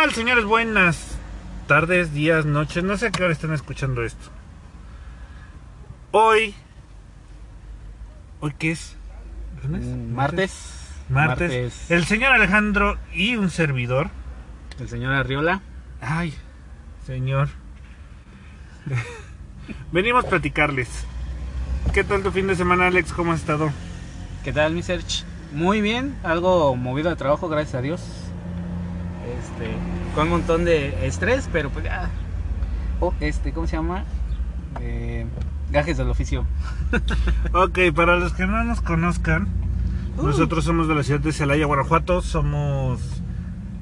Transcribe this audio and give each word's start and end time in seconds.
tal, 0.00 0.14
señores? 0.14 0.44
Buenas 0.44 1.18
tardes, 1.66 2.14
días, 2.14 2.46
noches. 2.46 2.84
No 2.84 2.96
sé 2.96 3.08
a 3.08 3.10
qué 3.10 3.24
hora 3.24 3.32
están 3.32 3.52
escuchando 3.52 4.04
esto. 4.04 4.30
Hoy. 6.12 6.54
¿Hoy 8.38 8.54
qué 8.56 8.70
es? 8.70 8.94
¿Lunes? 9.64 9.84
Martes. 9.86 10.92
Martes. 11.08 11.90
El 11.90 12.04
señor 12.04 12.30
Alejandro 12.30 12.96
y 13.12 13.34
un 13.34 13.50
servidor. 13.50 14.10
El 14.78 14.88
señor 14.88 15.14
Arriola. 15.14 15.62
Ay, 16.00 16.32
señor. 17.04 17.48
Venimos 19.90 20.26
a 20.26 20.28
platicarles. 20.28 21.06
¿Qué 21.92 22.04
tal 22.04 22.22
tu 22.22 22.30
fin 22.30 22.46
de 22.46 22.54
semana, 22.54 22.86
Alex? 22.86 23.12
¿Cómo 23.12 23.32
has 23.32 23.40
estado? 23.40 23.72
¿Qué 24.44 24.52
tal, 24.52 24.74
mi 24.74 24.84
search? 24.84 25.24
Muy 25.52 25.80
bien, 25.80 26.16
algo 26.22 26.76
movido 26.76 27.10
de 27.10 27.16
trabajo, 27.16 27.48
gracias 27.48 27.74
a 27.74 27.82
Dios. 27.82 28.27
Este, 29.40 29.70
con 30.14 30.24
un 30.24 30.30
montón 30.30 30.64
de 30.64 31.06
estrés, 31.06 31.48
pero 31.52 31.70
pues 31.70 31.84
ya. 31.84 32.08
Oh, 33.00 33.12
este, 33.20 33.52
¿cómo 33.52 33.66
se 33.66 33.76
llama? 33.76 34.04
Eh, 34.80 35.26
gajes 35.70 35.96
del 35.96 36.08
oficio. 36.10 36.44
Ok, 37.52 37.78
para 37.94 38.16
los 38.16 38.32
que 38.32 38.46
no 38.46 38.62
nos 38.64 38.80
conozcan, 38.80 39.48
Uh. 40.16 40.26
nosotros 40.26 40.64
somos 40.64 40.88
de 40.88 40.96
la 40.96 41.04
ciudad 41.04 41.20
de 41.20 41.32
Celaya, 41.32 41.64
Guanajuato. 41.66 42.22
Somos 42.22 42.98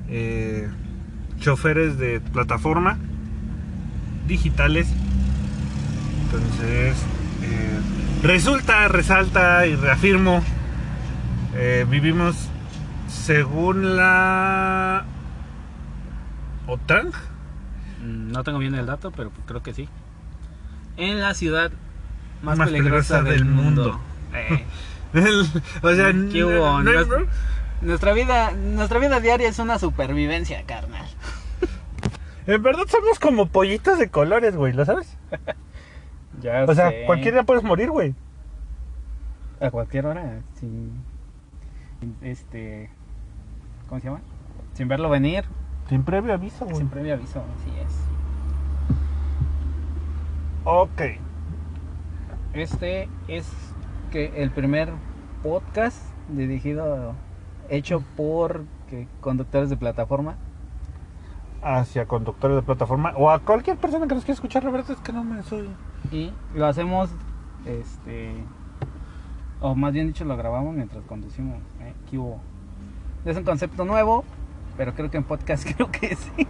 eh, 0.09 0.69
choferes 1.41 1.97
de 1.99 2.21
plataforma 2.21 2.99
digitales. 4.29 4.87
Entonces, 6.25 6.97
eh, 7.43 7.81
resulta, 8.23 8.87
resalta 8.89 9.67
y 9.67 9.77
reafirmo, 9.77 10.43
eh, 11.55 11.87
vivimos 11.89 12.37
según 13.09 13.97
la 13.97 15.05
OTAN. 16.67 17.09
Mm, 18.03 18.33
No 18.33 18.45
tengo 18.45 18.59
bien 18.59 18.75
el 18.75 18.87
dato, 18.87 19.11
pero 19.11 19.31
creo 19.47 19.63
que 19.63 19.75
sí. 19.75 19.89
En 20.97 21.21
la 21.21 21.35
ciudad 21.35 21.71
más, 22.43 22.59
Más 22.59 22.69
peligrosa, 22.69 23.19
peligrosa 23.19 23.23
del 23.23 23.39
del 23.39 23.45
mundo. 23.45 23.83
mundo. 23.93 24.01
Eh, 24.35 24.65
El- 25.15 25.47
o 25.83 25.95
sea, 25.95 26.13
¿Qué 26.33 26.45
hubo? 26.45 26.83
no- 26.83 27.05
no- 27.05 27.27
nuestra 27.83 28.13
vida, 28.15 28.53
nuestra 28.53 28.99
vida 28.99 29.21
diaria 29.21 29.49
es 29.49 29.59
una 29.59 29.79
supervivencia, 29.79 30.63
carnal. 30.65 31.07
en 32.47 32.63
verdad 32.63 32.85
somos 32.89 33.19
como 33.19 33.47
pollitos 33.49 33.99
de 33.99 34.09
colores, 34.11 34.57
güey, 34.57 34.73
¿lo 34.73 34.85
sabes? 34.85 35.17
Ya 36.43 36.65
O 36.69 36.75
sea, 36.75 36.93
cualquier 37.07 37.33
día 37.33 37.45
puedes 37.45 37.63
morir, 37.65 37.91
güey. 37.91 38.15
A 39.59 39.71
cualquier 39.71 40.05
hora, 40.05 40.41
sin. 40.61 40.93
Este. 42.21 42.91
¿Cómo 43.89 43.99
se 44.03 44.09
llama? 44.09 44.21
Sin 44.75 44.87
verlo 44.87 45.09
venir, 45.09 45.45
Sin 45.89 46.03
previo 46.03 46.35
aviso, 46.35 46.65
güey. 46.65 46.79
sin 46.79 46.89
previo 46.89 47.15
aviso, 47.15 47.41
así 47.41 47.71
es. 47.79 48.07
Ok. 50.65 51.03
Este 52.55 53.09
es 53.29 53.47
que 54.11 54.43
el 54.43 54.51
primer 54.51 54.91
podcast 55.43 56.03
dirigido, 56.29 57.15
hecho 57.69 58.03
por 58.17 58.65
que, 58.89 59.07
conductores 59.21 59.71
de 59.71 59.77
plataforma. 59.77 60.37
Hacia 61.63 62.07
conductores 62.07 62.57
de 62.57 62.63
plataforma 62.63 63.13
o 63.17 63.31
a 63.31 63.41
cualquier 63.41 63.77
persona 63.77 64.07
que 64.07 64.15
nos 64.15 64.25
quiera 64.25 64.35
escuchar, 64.35 64.65
la 64.65 64.71
verdad 64.71 64.93
es 64.93 64.99
que 64.99 65.13
no 65.13 65.25
me 65.25 65.43
soy. 65.43 65.69
Y 66.13 66.33
lo 66.55 66.67
hacemos, 66.67 67.11
este. 67.65 68.33
O 69.61 69.75
más 69.75 69.93
bien 69.93 70.09
dicho, 70.09 70.25
lo 70.25 70.37
grabamos 70.37 70.75
mientras 70.75 71.03
conducimos. 71.05 71.59
¿eh? 71.81 71.95
Es 73.25 73.37
un 73.37 73.45
concepto 73.45 73.85
nuevo, 73.85 74.25
pero 74.77 74.95
creo 74.95 75.11
que 75.11 75.17
en 75.17 75.25
podcast 75.25 75.67
creo 75.77 75.91
que 75.91 76.17
sí. 76.17 76.47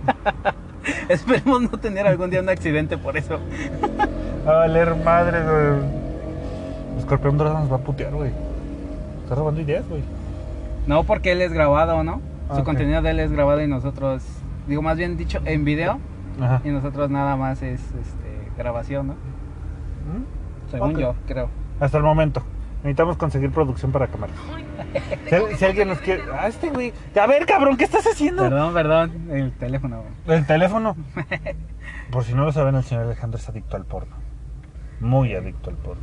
Esperemos 1.09 1.63
no 1.63 1.79
tener 1.79 2.07
algún 2.07 2.31
día 2.31 2.41
un 2.41 2.49
accidente 2.49 2.97
por 2.97 3.17
eso. 3.17 3.39
A 4.47 4.53
valer 4.53 4.95
madre, 4.97 5.43
güey. 5.43 6.99
Escorpión 6.99 7.37
Dorado 7.37 7.59
nos 7.61 7.71
va 7.71 7.77
a 7.77 7.81
putear, 7.81 8.13
güey. 8.13 8.33
Está 9.23 9.35
robando 9.35 9.61
ideas, 9.61 9.89
güey. 9.89 10.03
No 10.87 11.03
porque 11.05 11.33
él 11.33 11.43
es 11.43 11.53
grabado, 11.53 12.05
¿no? 12.05 12.21
Ah, 12.49 12.57
Su 12.57 12.65
contenido 12.65 13.03
de 13.03 13.11
él 13.11 13.21
es 13.21 13.33
grabado 13.33 13.61
y 13.63 13.67
nosotros, 13.67 14.23
digo 14.69 14.83
más 14.83 14.97
bien 14.97 15.17
dicho, 15.17 15.41
en 15.45 15.65
video. 15.65 15.99
Ajá. 16.41 16.61
Y 16.65 16.69
nosotros 16.69 17.11
nada 17.11 17.35
más 17.37 17.63
es 17.63 17.81
este, 17.81 18.51
grabación, 18.57 19.09
¿no? 19.09 19.13
¿Mm? 19.15 20.71
Según 20.71 20.97
yo, 20.97 21.15
creo. 21.27 21.49
Hasta 21.81 21.99
el 21.99 22.05
momento. 22.05 22.43
Necesitamos 22.83 23.17
conseguir 23.17 23.51
producción 23.51 23.91
para 23.93 24.07
cámara. 24.07 24.33
Si, 25.29 25.57
si 25.57 25.65
alguien 25.65 25.89
nos 25.89 25.99
quiere. 25.99 26.23
Ah, 26.33 26.47
este 26.47 26.71
güey. 26.71 26.93
A 27.21 27.27
ver, 27.27 27.45
cabrón, 27.47 27.77
¿qué 27.77 27.85
estás 27.85 28.07
haciendo? 28.07 28.43
Perdón, 28.45 28.73
perdón, 28.75 29.13
el 29.31 29.53
teléfono. 29.53 30.03
güey. 30.25 30.39
El 30.39 30.47
teléfono. 30.47 30.97
Por 32.11 32.25
si 32.25 32.35
no 32.35 32.45
lo 32.45 32.53
saben, 32.53 32.75
el 32.77 32.85
señor 32.85 33.05
Alejandro 33.05 33.39
es 33.39 33.49
adicto 33.49 33.77
al 33.77 33.85
porno. 33.85 34.15
Muy 35.01 35.35
adicto 35.35 35.71
al 35.71 35.77
porno. 35.77 36.03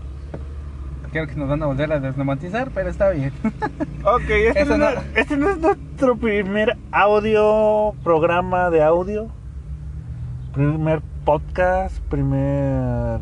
Creo 1.12 1.28
que 1.28 1.36
nos 1.36 1.48
van 1.48 1.62
a 1.64 1.68
volver 1.68 1.92
a 1.94 2.00
desnomatizar, 2.00 2.72
pero 2.74 2.90
está 2.90 3.10
bien. 3.12 3.32
Ok, 4.06 4.30
este, 4.30 4.66
no, 4.66 4.78
no- 4.78 4.90
es- 4.90 5.00
este 5.16 5.38
no 5.38 5.50
es 5.52 5.58
nuestro 5.60 6.18
primer 6.18 6.76
audio, 6.92 7.94
programa 8.04 8.70
de 8.70 8.84
audio. 8.84 9.30
Primer 10.54 11.02
podcast, 11.24 11.98
primer... 12.10 13.20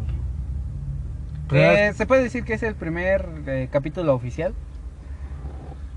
Eh, 1.51 1.93
se 1.95 2.05
puede 2.05 2.23
decir 2.23 2.43
que 2.43 2.53
es 2.53 2.63
el 2.63 2.75
primer 2.75 3.27
eh, 3.47 3.69
capítulo 3.71 4.13
oficial. 4.13 4.53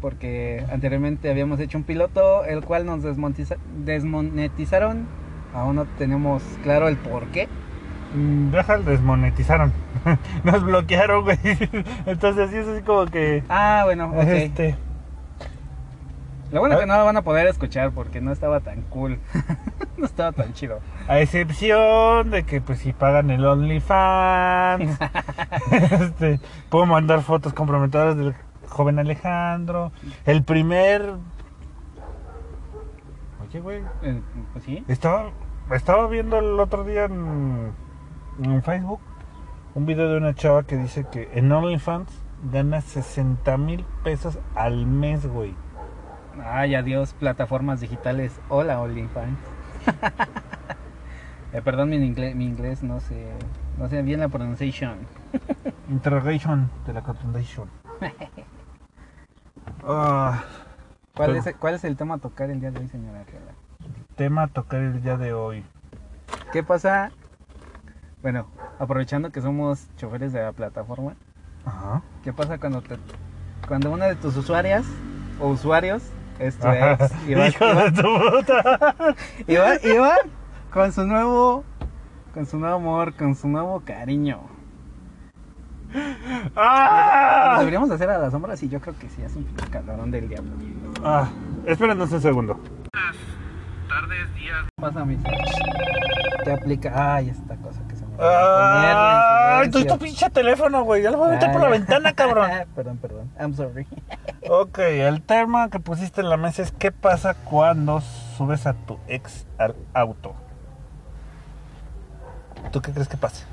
Porque 0.00 0.64
anteriormente 0.70 1.30
habíamos 1.30 1.60
hecho 1.60 1.78
un 1.78 1.84
piloto, 1.84 2.44
el 2.44 2.62
cual 2.62 2.84
nos 2.84 3.02
desmonetizaron. 3.02 5.06
Aún 5.54 5.76
no 5.76 5.86
tenemos 5.98 6.42
claro 6.62 6.88
el 6.88 6.96
por 6.96 7.26
qué. 7.28 7.48
Mm, 8.14 8.50
Deja, 8.50 8.78
desmonetizaron. 8.78 9.72
Nos 10.44 10.62
bloquearon, 10.62 11.24
güey. 11.24 11.38
Entonces 12.06 12.50
sí 12.50 12.56
es 12.56 12.68
así 12.68 12.82
como 12.82 13.06
que... 13.06 13.42
Ah, 13.48 13.82
bueno, 13.84 14.10
ok. 14.10 14.28
Este... 14.28 14.76
Lo 16.52 16.60
bueno 16.60 16.76
es 16.76 16.82
que 16.82 16.86
no 16.86 16.96
lo 16.96 17.04
van 17.04 17.16
a 17.16 17.22
poder 17.22 17.48
escuchar 17.48 17.90
porque 17.90 18.20
no 18.20 18.30
estaba 18.30 18.60
tan 18.60 18.82
cool. 18.82 19.18
no 19.96 20.06
estaba 20.06 20.30
tan 20.30 20.52
chido. 20.52 20.78
A 21.06 21.20
excepción 21.20 22.30
de 22.30 22.44
que 22.44 22.60
pues 22.60 22.78
si 22.78 22.92
pagan 22.92 23.30
el 23.30 23.44
OnlyFans, 23.44 24.98
este, 25.70 26.40
puedo 26.70 26.86
mandar 26.86 27.20
fotos 27.22 27.52
comprometedoras 27.52 28.16
del 28.16 28.34
joven 28.68 28.98
Alejandro. 28.98 29.92
El 30.24 30.42
primer... 30.44 31.14
Oye, 33.46 33.60
güey, 33.60 33.82
Eh, 34.02 34.20
pues 34.52 34.64
sí. 34.64 34.82
estaba, 34.88 35.30
estaba 35.72 36.06
viendo 36.08 36.38
el 36.38 36.58
otro 36.58 36.84
día 36.84 37.04
en, 37.04 37.72
en 38.42 38.62
Facebook 38.62 39.00
un 39.74 39.86
video 39.86 40.08
de 40.08 40.16
una 40.18 40.34
chava 40.34 40.62
que 40.62 40.76
dice 40.76 41.04
que 41.10 41.28
en 41.34 41.50
OnlyFans 41.52 42.08
gana 42.50 42.80
60 42.80 43.56
mil 43.58 43.84
pesos 44.04 44.38
al 44.54 44.86
mes, 44.86 45.26
güey. 45.26 45.54
Ay, 46.44 46.74
adiós, 46.74 47.12
plataformas 47.12 47.80
digitales. 47.80 48.40
Hola, 48.48 48.80
OnlyFans. 48.80 49.38
eh, 51.54 51.62
perdón, 51.62 51.90
mi 51.90 51.96
inglés, 51.96 52.34
mi 52.34 52.44
inglés 52.44 52.82
no 52.82 53.00
sé, 53.00 53.32
no 53.78 53.88
sé 53.88 54.02
bien 54.02 54.20
la 54.20 54.28
pronunciación. 54.28 54.98
Interrogation 55.88 56.68
de 56.86 56.92
la 56.92 57.02
Constitution. 57.02 57.68
Ah, 59.86 60.44
¿Cuál, 61.14 61.36
es, 61.36 61.54
¿Cuál 61.58 61.74
es 61.74 61.84
el 61.84 61.96
tema 61.96 62.14
a 62.14 62.18
tocar 62.18 62.50
el 62.50 62.60
día 62.60 62.70
de 62.70 62.80
hoy, 62.80 62.88
señora 62.88 63.20
Arriola? 63.20 63.52
tema 64.16 64.42
a 64.42 64.46
tocar 64.48 64.80
el 64.80 65.02
día 65.02 65.16
de 65.16 65.32
hoy. 65.32 65.64
¿Qué 66.52 66.62
pasa? 66.62 67.10
Bueno, 68.22 68.46
aprovechando 68.78 69.30
que 69.30 69.40
somos 69.40 69.88
choferes 69.96 70.32
de 70.32 70.42
la 70.42 70.52
plataforma, 70.52 71.14
Ajá. 71.64 72.02
¿qué 72.22 72.32
pasa 72.32 72.58
cuando 72.58 72.82
te, 72.82 72.96
cuando 73.66 73.90
una 73.90 74.06
de 74.06 74.16
tus 74.16 74.36
usuarias 74.36 74.86
o 75.40 75.48
usuarios 75.48 76.02
es 76.38 76.56
tu 76.58 76.68
ex 76.68 77.12
va, 77.12 77.48
Hijo 77.48 77.74
de 77.74 77.92
tu 77.92 78.02
puta. 78.02 78.94
y 79.46 79.56
va 79.96 80.16
con 80.74 80.92
su 80.92 81.06
nuevo 81.06 81.64
con 82.34 82.46
su 82.46 82.58
nuevo 82.58 82.74
amor, 82.74 83.14
con 83.14 83.36
su 83.36 83.46
nuevo 83.46 83.80
cariño? 83.84 84.40
¡Ah! 86.56 87.50
Nos 87.50 87.58
deberíamos 87.60 87.90
hacer 87.92 88.10
a 88.10 88.18
las 88.18 88.32
sombras 88.32 88.60
y 88.64 88.68
yo 88.68 88.80
creo 88.80 88.98
que 88.98 89.08
sí, 89.08 89.22
es 89.22 89.36
un 89.36 89.44
pinche 89.44 89.68
calorón 89.70 90.10
del 90.10 90.28
diablo. 90.28 90.50
Ah, 91.04 91.28
espérenos 91.64 92.10
un 92.10 92.20
segundo. 92.20 92.58
Pasa 94.74 95.04
mi 95.04 95.16
¿Qué 96.42 96.50
aplica? 96.50 97.14
Ay, 97.14 97.28
esta 97.28 97.56
cosa 97.56 97.80
que 97.86 97.94
se 97.94 98.04
me 98.04 98.14
olvidó 98.14 98.28
¡Ay! 98.28 99.70
Tu, 99.70 99.98
pinche 99.98 100.28
teléfono, 100.30 100.82
güey. 100.82 101.04
Ya 101.04 101.12
lo 101.12 101.18
voy 101.18 101.28
a 101.28 101.30
meter 101.34 101.52
por 101.52 101.60
la 101.60 101.68
Ay. 101.68 101.72
ventana, 101.74 102.12
cabrón. 102.14 102.50
perdón, 102.74 102.98
perdón. 102.98 103.30
I'm 103.38 103.54
sorry. 103.54 103.86
Ok, 104.50 104.78
el 104.80 105.22
tema 105.22 105.70
que 105.70 105.78
pusiste 105.78 106.20
en 106.20 106.28
la 106.28 106.36
mesa 106.36 106.62
es 106.62 106.72
qué 106.72 106.90
pasa 106.90 107.34
cuando 107.34 108.00
subes 108.36 108.66
a 108.66 108.74
tu 108.74 108.98
ex 109.06 109.46
al 109.56 109.76
auto. 109.94 110.34
¿Tú 112.72 112.80
qué 112.80 112.92
crees 112.92 113.08
que 113.08 113.16
pase? 113.16 113.44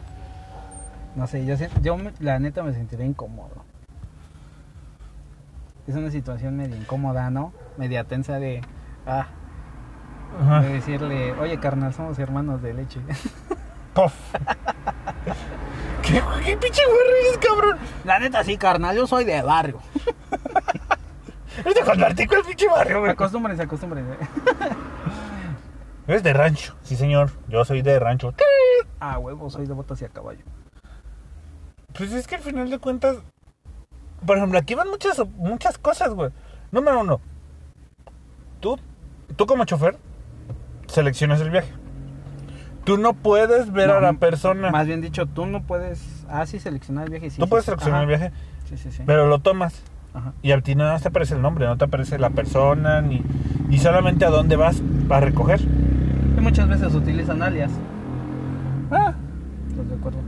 No 1.15 1.27
sé, 1.27 1.45
yo, 1.45 1.97
la 2.19 2.39
neta 2.39 2.63
me 2.63 2.73
sentiré 2.73 3.05
incómodo. 3.05 3.65
Es 5.87 5.95
una 5.95 6.09
situación 6.09 6.55
medio 6.57 6.75
incómoda, 6.75 7.29
¿no? 7.29 7.53
Media 7.77 8.03
tensa 8.05 8.39
de... 8.39 8.61
Ah, 9.05 9.27
Ajá. 10.41 10.61
De 10.61 10.73
decirle, 10.73 11.33
oye 11.33 11.59
carnal, 11.59 11.93
somos 11.93 12.17
hermanos 12.19 12.61
de 12.61 12.73
leche. 12.73 12.99
Puff. 13.93 14.13
¿Qué, 16.01 16.21
qué 16.45 16.57
pinche 16.57 16.81
güey 16.85 17.27
eres, 17.27 17.37
cabrón? 17.45 17.77
La 18.05 18.19
neta 18.19 18.43
sí, 18.43 18.57
carnal, 18.57 18.95
yo 18.95 19.05
soy 19.07 19.25
de 19.25 19.41
barrio. 19.41 19.79
Eres 21.59 21.75
de 21.75 21.81
Juan 21.83 21.99
Martín, 21.99 22.27
¿cuál 22.27 22.43
pinche 22.43 22.67
barrio, 22.67 22.99
güey? 23.01 23.11
Acostúmbrense, 23.11 23.63
acostúmbrense. 23.63 24.13
Eres 26.07 26.23
de 26.23 26.33
rancho. 26.33 26.75
Sí, 26.83 26.95
señor. 26.95 27.31
Yo 27.47 27.63
soy 27.65 27.81
de 27.81 27.99
rancho. 27.99 28.33
Ah, 28.99 29.17
huevo, 29.17 29.49
soy 29.49 29.65
de 29.65 29.73
botas 29.73 30.01
y 30.01 30.05
a 30.05 30.09
caballo. 30.09 30.43
Pues 31.97 32.11
es 32.13 32.27
que 32.27 32.35
al 32.35 32.41
final 32.41 32.69
de 32.69 32.79
cuentas, 32.79 33.17
por 34.25 34.37
ejemplo, 34.37 34.57
aquí 34.59 34.75
van 34.75 34.89
muchas, 34.89 35.21
muchas 35.37 35.77
cosas, 35.77 36.09
güey. 36.13 36.31
Número 36.71 37.01
uno, 37.01 37.19
tú, 38.59 38.79
tú 39.35 39.45
como 39.45 39.65
chofer, 39.65 39.97
seleccionas 40.87 41.41
el 41.41 41.49
viaje. 41.49 41.71
Tú 42.85 42.97
no 42.97 43.13
puedes 43.13 43.71
ver 43.71 43.89
No, 43.89 43.95
a 43.95 44.01
la 44.01 44.13
persona. 44.13 44.71
Más 44.71 44.87
bien 44.87 45.01
dicho, 45.01 45.25
tú 45.27 45.45
no 45.45 45.63
puedes. 45.63 46.25
Ah, 46.29 46.45
sí, 46.45 46.59
seleccionar 46.59 47.05
el 47.05 47.11
viaje. 47.11 47.29
Sí, 47.29 47.37
tú 47.37 47.45
sí, 47.45 47.49
puedes 47.49 47.65
sí. 47.65 47.69
seleccionar 47.71 48.03
Ajá. 48.03 48.03
el 48.03 48.07
viaje, 48.19 48.31
Sí, 48.69 48.77
sí, 48.77 48.91
sí. 48.91 49.03
pero 49.05 49.27
lo 49.27 49.39
tomas. 49.39 49.83
Ajá. 50.13 50.33
Y 50.41 50.51
a 50.51 50.61
ti 50.61 50.75
nada 50.75 50.93
más 50.93 51.01
te 51.01 51.07
aparece 51.07 51.35
el 51.35 51.41
nombre, 51.41 51.65
no 51.65 51.77
te 51.77 51.85
aparece 51.85 52.19
la 52.19 52.29
persona, 52.31 53.01
ni, 53.01 53.21
ni 53.67 53.77
solamente 53.77 54.25
a 54.25 54.29
dónde 54.29 54.55
vas 54.55 54.81
a 55.09 55.19
recoger. 55.19 55.61
Y 55.61 56.41
muchas 56.41 56.67
veces 56.67 56.93
utilizan 56.93 57.41
alias. 57.41 57.71
Ah, 58.91 59.13
¿Estás 59.69 59.89
de 59.89 59.95
acuerdo? 59.95 60.19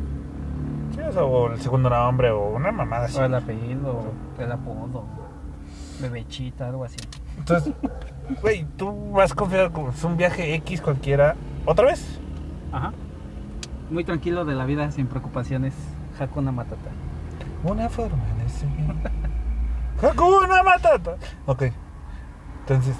sí, 0.94 1.01
o 1.01 1.12
sea, 1.12 1.24
o 1.24 1.51
el 1.51 1.59
segundo 1.59 1.89
nombre, 1.89 2.31
o 2.31 2.56
una 2.56 2.71
mamada 2.71 3.06
así. 3.06 3.18
O 3.18 3.25
el 3.25 3.33
apellido, 3.33 4.13
el 4.39 4.51
apodo, 4.51 5.06
bebechita, 6.01 6.69
algo 6.69 6.86
así. 6.86 6.97
Entonces, 7.38 7.74
güey, 8.41 8.65
tú 8.77 9.12
vas 9.12 9.33
confiado 9.33 9.71
es 9.89 10.03
un 10.03 10.18
viaje 10.18 10.53
X 10.56 10.81
cualquiera. 10.81 11.36
¿Otra 11.65 11.88
vez? 11.88 12.19
Ajá. 12.71 12.94
Muy 13.89 14.03
tranquilo 14.03 14.45
de 14.45 14.56
la 14.56 14.65
vida, 14.65 14.91
sin 14.91 15.07
preocupaciones. 15.07 15.74
Hakuna 16.19 16.51
Matata. 16.51 16.91
Una 17.63 17.89
forma 17.89 18.24
de 18.41 18.50
seguir. 18.50 18.94
Hakuna 20.03 20.63
Matata. 20.63 21.15
Ok. 21.45 21.63
Entonces, 22.61 22.95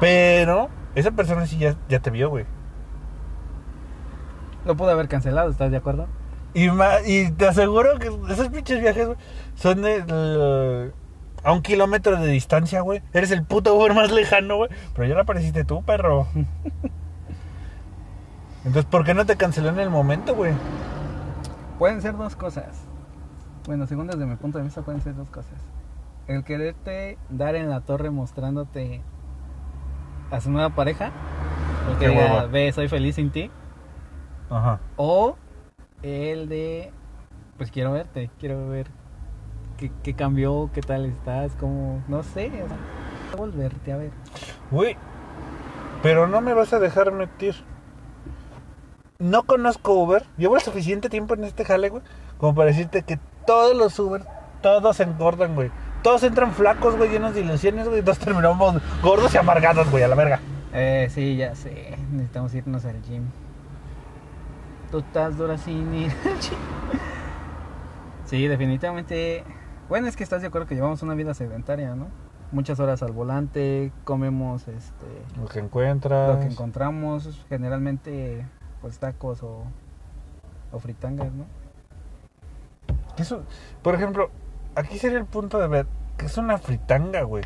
pero 0.00 0.68
esa 0.94 1.10
persona 1.12 1.46
sí 1.46 1.58
ya, 1.58 1.76
ya 1.88 2.00
te 2.00 2.10
vio, 2.10 2.30
güey. 2.30 2.46
Lo 4.64 4.76
pude 4.76 4.92
haber 4.92 5.08
cancelado, 5.08 5.50
¿estás 5.50 5.70
de 5.70 5.76
acuerdo? 5.76 6.06
Y, 6.54 6.68
y 7.06 7.30
te 7.32 7.48
aseguro 7.48 7.98
que 7.98 8.10
esos 8.32 8.48
pinches 8.48 8.80
viajes, 8.80 9.06
güey, 9.06 9.18
son 9.54 9.82
de, 9.82 10.02
de- 10.02 10.92
a 11.44 11.52
un 11.52 11.62
kilómetro 11.62 12.16
de 12.20 12.28
distancia, 12.28 12.80
güey. 12.82 13.02
Eres 13.12 13.30
el 13.32 13.44
puto 13.44 13.74
Uber 13.74 13.94
más 13.94 14.12
lejano, 14.12 14.56
güey. 14.58 14.70
Pero 14.94 15.08
ya 15.08 15.14
no 15.14 15.22
apareciste 15.22 15.64
tú, 15.64 15.82
perro. 15.82 16.28
Entonces, 18.64 18.84
¿por 18.84 19.04
qué 19.04 19.14
no 19.14 19.26
te 19.26 19.36
canceló 19.36 19.70
en 19.70 19.80
el 19.80 19.90
momento, 19.90 20.34
güey? 20.36 20.52
Pueden 21.78 22.00
ser 22.00 22.16
dos 22.16 22.36
cosas. 22.36 22.82
Bueno, 23.66 23.86
según 23.86 24.06
desde 24.06 24.24
mi 24.24 24.36
punto 24.36 24.58
de 24.58 24.64
vista, 24.64 24.82
pueden 24.82 25.00
ser 25.00 25.16
dos 25.16 25.28
cosas. 25.30 25.54
El 26.28 26.44
quererte 26.44 27.18
dar 27.28 27.56
en 27.56 27.68
la 27.68 27.80
torre 27.80 28.10
mostrándote 28.10 29.02
a 30.30 30.40
su 30.40 30.50
nueva 30.50 30.70
pareja. 30.70 31.10
Porque 31.86 32.08
diga, 32.08 32.46
ve, 32.46 32.72
soy 32.72 32.88
feliz 32.88 33.16
sin 33.16 33.30
ti. 33.30 33.50
Ajá. 34.50 34.80
O 34.96 35.36
el 36.02 36.48
de, 36.48 36.92
pues 37.56 37.70
quiero 37.70 37.92
verte, 37.92 38.30
quiero 38.38 38.68
ver 38.68 38.86
qué, 39.76 39.90
qué 40.02 40.14
cambió, 40.14 40.70
qué 40.72 40.80
tal 40.80 41.06
estás, 41.06 41.52
cómo, 41.58 42.02
no 42.08 42.22
sé, 42.22 42.48
o 42.62 42.68
sea, 42.68 42.78
volverte 43.36 43.92
a 43.92 43.96
ver. 43.96 44.10
Güey, 44.70 44.96
pero 46.02 46.26
no 46.26 46.40
me 46.40 46.54
vas 46.54 46.72
a 46.72 46.78
dejar 46.78 47.12
mentir. 47.12 47.54
No 49.18 49.44
conozco 49.44 49.94
Uber. 49.94 50.24
Llevo 50.36 50.56
el 50.56 50.62
suficiente 50.62 51.08
tiempo 51.08 51.34
en 51.34 51.44
este 51.44 51.64
jale, 51.64 51.88
güey, 51.88 52.02
como 52.38 52.54
para 52.54 52.68
decirte 52.68 53.02
que 53.02 53.18
todos 53.46 53.76
los 53.76 53.98
Uber, 53.98 54.24
todos 54.60 54.96
se 54.96 55.04
engordan, 55.04 55.54
güey. 55.54 55.70
Todos 56.02 56.22
entran 56.24 56.52
flacos, 56.52 56.96
güey, 56.96 57.10
llenos 57.10 57.34
de 57.34 57.42
ilusiones, 57.42 57.86
güey. 57.88 58.00
y 58.00 58.02
Todos 58.02 58.18
terminamos 58.18 58.76
gordos 59.02 59.32
y 59.34 59.38
amargados, 59.38 59.90
güey, 59.90 60.02
a 60.02 60.08
la 60.08 60.16
verga. 60.16 60.40
Eh, 60.72 61.08
sí, 61.10 61.36
ya 61.36 61.54
sé, 61.54 61.96
necesitamos 62.10 62.54
irnos 62.54 62.84
al 62.84 63.00
gym. 63.02 63.24
Tú 64.90 64.98
estás 64.98 65.36
dura 65.36 65.56
sin 65.58 65.94
ir 65.94 66.10
al 66.24 66.40
gym. 66.40 66.58
Sí, 68.24 68.46
definitivamente. 68.48 69.44
Bueno, 69.88 70.06
es 70.08 70.16
que 70.16 70.24
estás 70.24 70.40
de 70.40 70.48
acuerdo 70.48 70.66
que 70.66 70.74
llevamos 70.74 71.02
una 71.02 71.14
vida 71.14 71.34
sedentaria, 71.34 71.94
¿no? 71.94 72.08
Muchas 72.50 72.80
horas 72.80 73.02
al 73.02 73.12
volante, 73.12 73.92
comemos 74.04 74.68
este 74.68 75.06
Lo 75.40 75.46
que 75.46 75.58
encuentras. 75.60 76.34
lo 76.34 76.40
que 76.40 76.46
encontramos, 76.46 77.44
generalmente 77.48 78.46
pues 78.80 78.98
tacos 78.98 79.42
o, 79.42 79.62
o 80.72 80.78
fritangas, 80.78 81.32
¿no? 81.32 81.44
Eso, 83.16 83.42
por 83.82 83.94
ejemplo, 83.94 84.30
aquí 84.74 84.98
sería 84.98 85.18
el 85.18 85.26
punto 85.26 85.58
de 85.58 85.68
ver 85.68 85.86
que 86.16 86.26
es 86.26 86.36
una 86.38 86.58
fritanga, 86.58 87.22
güey. 87.22 87.44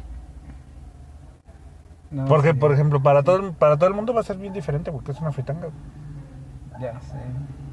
No, 2.10 2.24
Porque, 2.26 2.50
sí, 2.52 2.54
por 2.54 2.72
ejemplo, 2.72 3.02
para 3.02 3.22
todo, 3.22 3.52
para 3.52 3.76
todo 3.76 3.88
el 3.88 3.94
mundo 3.94 4.14
va 4.14 4.20
a 4.20 4.24
ser 4.24 4.36
bien 4.36 4.52
diferente, 4.52 4.92
porque 4.92 5.12
es 5.12 5.20
una 5.20 5.32
fritanga. 5.32 5.68
güey. 5.68 6.82
Ya 6.82 7.00
sé. 7.00 7.16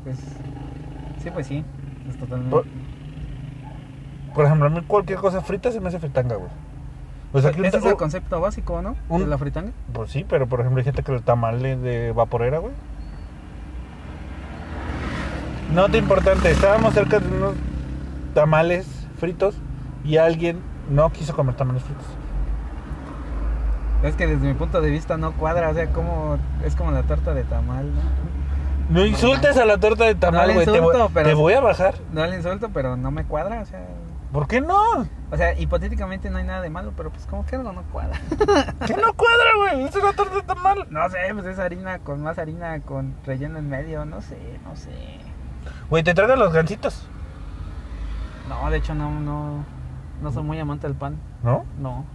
Pues, 0.04 0.18
sí, 1.22 1.30
pues 1.32 1.48
sí. 1.48 1.64
Es 2.10 2.18
totalmente. 2.18 2.50
Por, 2.52 2.66
por 4.34 4.46
ejemplo, 4.46 4.68
a 4.68 4.70
mí 4.70 4.82
cualquier 4.88 5.20
cosa 5.20 5.42
frita 5.42 5.72
se 5.72 5.80
me 5.80 5.90
hace 5.90 6.00
fritanga, 6.00 6.36
güey. 6.36 6.50
O 7.32 7.42
sea, 7.42 7.50
Ese 7.52 7.78
es 7.78 7.86
el 7.86 7.96
concepto 7.96 8.40
básico, 8.42 8.82
¿no? 8.82 8.96
un- 9.10 9.22
De 9.22 9.28
la 9.28 9.38
fritanga. 9.38 9.72
Pues 9.92 10.12
sí, 10.12 10.26
pero 10.28 10.48
por 10.48 10.60
ejemplo 10.60 10.80
hay 10.80 10.86
gente 10.86 11.02
que 11.04 11.14
el 11.14 11.24
tamal 11.24 11.62
de 11.62 12.12
vaporera, 12.12 12.60
güey. 12.60 12.74
Nota 15.74 15.98
importante, 15.98 16.52
estábamos 16.52 16.94
cerca 16.94 17.20
de 17.20 17.28
unos 17.36 17.56
tamales 18.36 19.03
fritos 19.24 19.56
y 20.04 20.18
alguien 20.18 20.60
no 20.90 21.10
quiso 21.14 21.34
comer 21.34 21.56
tamales 21.56 21.82
fritos. 21.84 22.06
Es 24.04 24.16
que 24.16 24.28
desde 24.28 24.46
mi 24.46 24.54
punto 24.54 24.82
de 24.82 24.90
vista 24.90 25.16
no 25.16 25.32
cuadra, 25.32 25.70
o 25.70 25.74
sea, 25.74 25.88
como 25.94 26.38
es 26.66 26.76
como 26.76 26.92
la 26.92 27.04
torta 27.04 27.34
de 27.34 27.46
tamal, 27.46 27.90
¿no? 27.96 28.02
No 28.90 29.06
insultes 29.06 29.56
a 29.58 29.64
la 29.64 29.78
torta 29.78 30.04
de 30.04 30.16
tamal, 30.16 30.54
güey. 30.54 30.66
te, 30.66 30.78
voy- 30.82 30.94
pero- 31.14 31.30
te 31.30 31.34
voy 31.36 31.54
a 31.54 31.62
bajar. 31.62 31.96
No 32.12 32.26
le 32.28 32.36
insulto, 32.36 32.70
pero 32.74 32.98
no 32.98 33.12
me 33.12 33.24
cuadra, 33.24 33.62
o 33.62 33.66
sea, 33.66 33.80
¿Por 34.34 34.48
qué 34.48 34.60
no? 34.60 35.08
o 35.32 35.38
sea, 35.38 35.58
hipotéticamente 35.58 36.30
no 36.30 36.40
hay 36.40 36.44
nada 36.44 36.60
de 36.60 36.70
malo, 36.70 36.92
pero 36.98 37.12
pues 37.12 37.26
como 37.28 37.46
que 37.46 37.56
algo 37.56 37.72
no 37.72 37.84
cuadra. 37.94 38.20
¿Qué 38.86 38.96
no 38.98 39.14
cuadra, 39.14 39.52
güey? 39.58 39.86
Es 39.86 39.96
una 39.96 40.12
torta 40.12 40.36
de 40.36 40.42
tamal. 40.42 40.86
No 40.90 41.10
sé, 41.10 41.18
pues 41.34 41.46
es 41.46 41.60
harina 41.60 42.00
con 42.00 42.22
más 42.22 42.38
harina 42.40 42.82
con 42.82 43.14
relleno 43.26 43.58
en 43.58 43.70
medio, 43.70 44.04
no 44.04 44.20
sé, 44.22 44.38
no 44.66 44.76
sé. 44.76 44.92
Güey, 45.90 46.04
te 46.04 46.14
traigan 46.14 46.40
los 46.40 46.52
gancitos, 46.52 47.08
No, 48.50 48.70
de 48.70 48.78
hecho 48.78 48.94
no 48.94 49.10
no 49.20 49.64
no 50.22 50.32
soy 50.32 50.44
muy 50.44 50.60
amante 50.60 50.88
del 50.88 50.96
pan. 50.96 51.16
¿no? 51.44 51.66
No. 51.80 52.06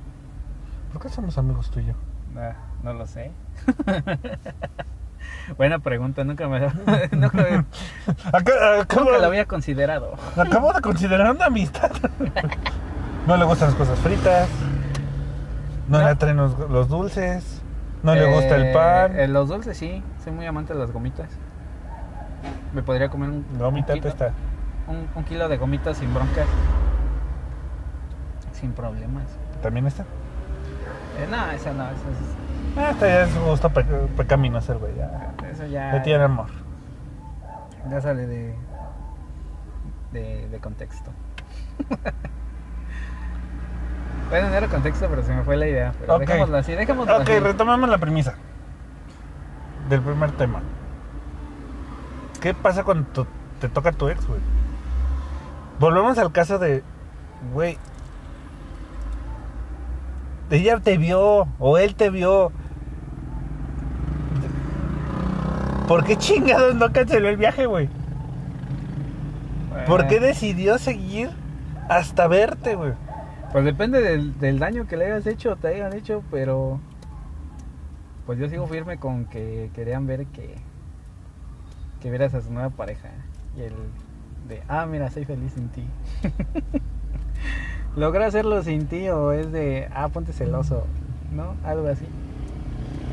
¿Por 0.92 1.02
qué 1.02 1.08
somos 1.08 1.36
amigos 1.38 1.70
tú 1.70 1.80
y 1.80 1.86
yo? 1.86 1.94
Ah, 2.36 2.52
no 2.82 2.92
lo 2.94 3.06
sé. 3.06 3.30
Buena 5.56 5.78
pregunta, 5.78 6.24
nunca 6.24 6.46
me, 6.48 6.60
nunca, 7.12 7.36
me- 7.36 7.64
Acá- 8.32 8.80
acabo, 8.82 9.04
nunca 9.06 9.18
lo 9.18 9.26
había 9.26 9.46
considerado. 9.46 10.14
acabo 10.36 10.72
de 10.72 10.80
considerar 10.80 11.30
una 11.34 11.46
amistad. 11.46 11.90
no 13.26 13.36
le 13.36 13.44
gustan 13.44 13.68
las 13.70 13.76
cosas 13.78 13.98
fritas. 14.00 14.48
No, 15.88 16.00
No. 16.00 16.06
le 16.08 16.14
traen 16.16 16.36
los, 16.36 16.58
los 16.70 16.88
dulces. 16.88 17.62
No 18.02 18.14
le 18.14 18.26
gusta 18.32 18.56
el 18.56 18.66
Eh, 18.66 18.72
pan. 18.74 19.18
eh, 19.18 19.26
los 19.26 19.48
dulces 19.48 19.76
sí, 19.76 20.02
soy 20.22 20.32
muy 20.32 20.46
amante 20.46 20.72
de 20.74 20.78
las 20.78 20.92
gomitas. 20.92 21.28
Me 22.72 22.82
podría 22.82 23.08
comer 23.08 23.30
un, 23.30 23.44
Gomita 23.58 23.94
está. 23.94 24.32
Un, 24.88 25.08
un 25.14 25.24
kilo 25.24 25.48
de 25.48 25.56
gomitas 25.56 25.96
sin 25.98 26.12
broncas. 26.14 26.46
Sin 28.52 28.72
problemas. 28.72 29.24
¿También 29.62 29.86
está? 29.86 30.02
Eh, 30.02 31.26
no, 31.30 31.50
esa 31.50 31.72
no, 31.72 31.84
esa 31.84 31.92
es- 31.94 32.36
Ah, 32.76 32.90
esta 32.90 33.06
ya 33.08 33.22
es 33.24 33.38
gusto 33.40 33.70
pe 33.70 33.82
pecaminoso 34.16 34.78
güey. 34.78 34.94
Ya, 34.96 35.32
eso 35.50 35.66
ya, 35.66 35.92
ya 35.94 36.02
tiene 36.02 36.24
amor. 36.24 36.46
ya 37.90 38.00
sale 38.00 38.26
de, 38.26 38.54
de, 40.12 40.48
de 40.48 40.58
contexto. 40.60 41.10
bueno, 44.30 44.48
no 44.50 44.54
era 44.54 44.68
contexto, 44.68 45.06
pero 45.08 45.22
se 45.22 45.34
me 45.34 45.42
fue 45.42 45.56
la 45.56 45.66
idea. 45.66 45.92
Pero 45.98 46.14
Ok. 46.16 46.20
dejémoslo 46.20 46.56
así, 46.58 46.72
dejémoslo 46.72 47.16
Ok, 47.16 47.22
así. 47.22 47.38
retomamos 47.40 47.88
la 47.88 47.98
premisa 47.98 48.34
del 49.88 50.00
primer 50.02 50.30
tema. 50.32 50.60
¿Qué 52.40 52.54
pasa 52.54 52.84
cuando 52.84 53.26
te 53.60 53.68
toca 53.68 53.90
tu 53.92 54.08
ex, 54.08 54.26
güey? 54.26 54.40
Volvemos 55.78 56.18
al 56.18 56.32
caso 56.32 56.58
de, 56.58 56.82
güey, 57.52 57.78
ella 60.50 60.80
te 60.80 60.98
vio 60.98 61.46
o 61.58 61.78
él 61.78 61.94
te 61.94 62.10
vio. 62.10 62.50
¿Por 65.86 66.04
qué 66.04 66.16
chingados 66.16 66.74
no 66.74 66.92
canceló 66.92 67.28
el 67.28 67.36
viaje, 67.36 67.66
güey? 67.66 67.88
¿Por 69.86 70.06
qué 70.06 70.16
Eh, 70.16 70.20
decidió 70.20 70.78
seguir 70.78 71.30
hasta 71.88 72.26
verte, 72.26 72.74
güey? 72.74 72.92
Pues 73.52 73.64
depende 73.64 74.02
del, 74.02 74.38
del 74.38 74.58
daño 74.58 74.86
que 74.86 74.96
le 74.96 75.06
hayas 75.06 75.26
hecho 75.26 75.52
o 75.52 75.56
te 75.56 75.68
hayan 75.68 75.94
hecho, 75.94 76.22
pero 76.30 76.80
pues 78.26 78.38
yo 78.38 78.48
sigo 78.48 78.66
firme 78.66 78.98
con 78.98 79.24
que 79.24 79.70
querían 79.74 80.06
ver 80.06 80.26
que 80.26 80.56
que 82.00 82.10
vieras 82.10 82.34
a 82.34 82.42
su 82.42 82.52
nueva 82.52 82.70
pareja 82.70 83.08
y 83.56 83.62
el 83.62 83.72
de 84.48 84.62
ah 84.68 84.86
mira 84.86 85.10
soy 85.10 85.24
feliz 85.24 85.52
sin 85.52 85.68
ti 85.68 85.84
logra 87.96 88.26
hacerlo 88.26 88.62
sin 88.62 88.86
ti 88.86 89.08
o 89.10 89.32
es 89.32 89.52
de 89.52 89.88
ah 89.94 90.08
ponte 90.08 90.32
celoso 90.32 90.86
no 91.32 91.54
algo 91.64 91.88
así. 91.88 92.06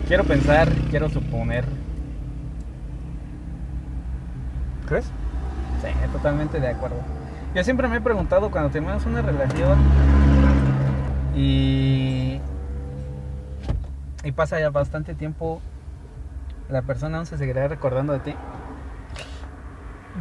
Quiero 0.07 0.23
pensar 0.23 0.69
quiero 0.89 1.09
suponer. 1.09 1.65
¿Crees? 4.87 5.05
sí 5.81 5.89
totalmente 6.11 6.59
de 6.59 6.67
acuerdo. 6.67 6.97
Yo 7.53 7.63
siempre 7.63 7.87
me 7.87 7.97
he 7.97 8.01
preguntado 8.01 8.51
cuando 8.51 8.69
terminas 8.69 9.05
una 9.05 9.21
relación 9.21 9.77
y 11.35 12.39
y 14.23 14.31
pasa 14.31 14.59
ya 14.59 14.69
bastante 14.69 15.13
tiempo 15.13 15.61
la 16.69 16.81
persona 16.81 17.17
aún 17.17 17.27
se 17.27 17.37
seguirá 17.37 17.67
recordando 17.67 18.13
de 18.13 18.19
ti 18.19 18.35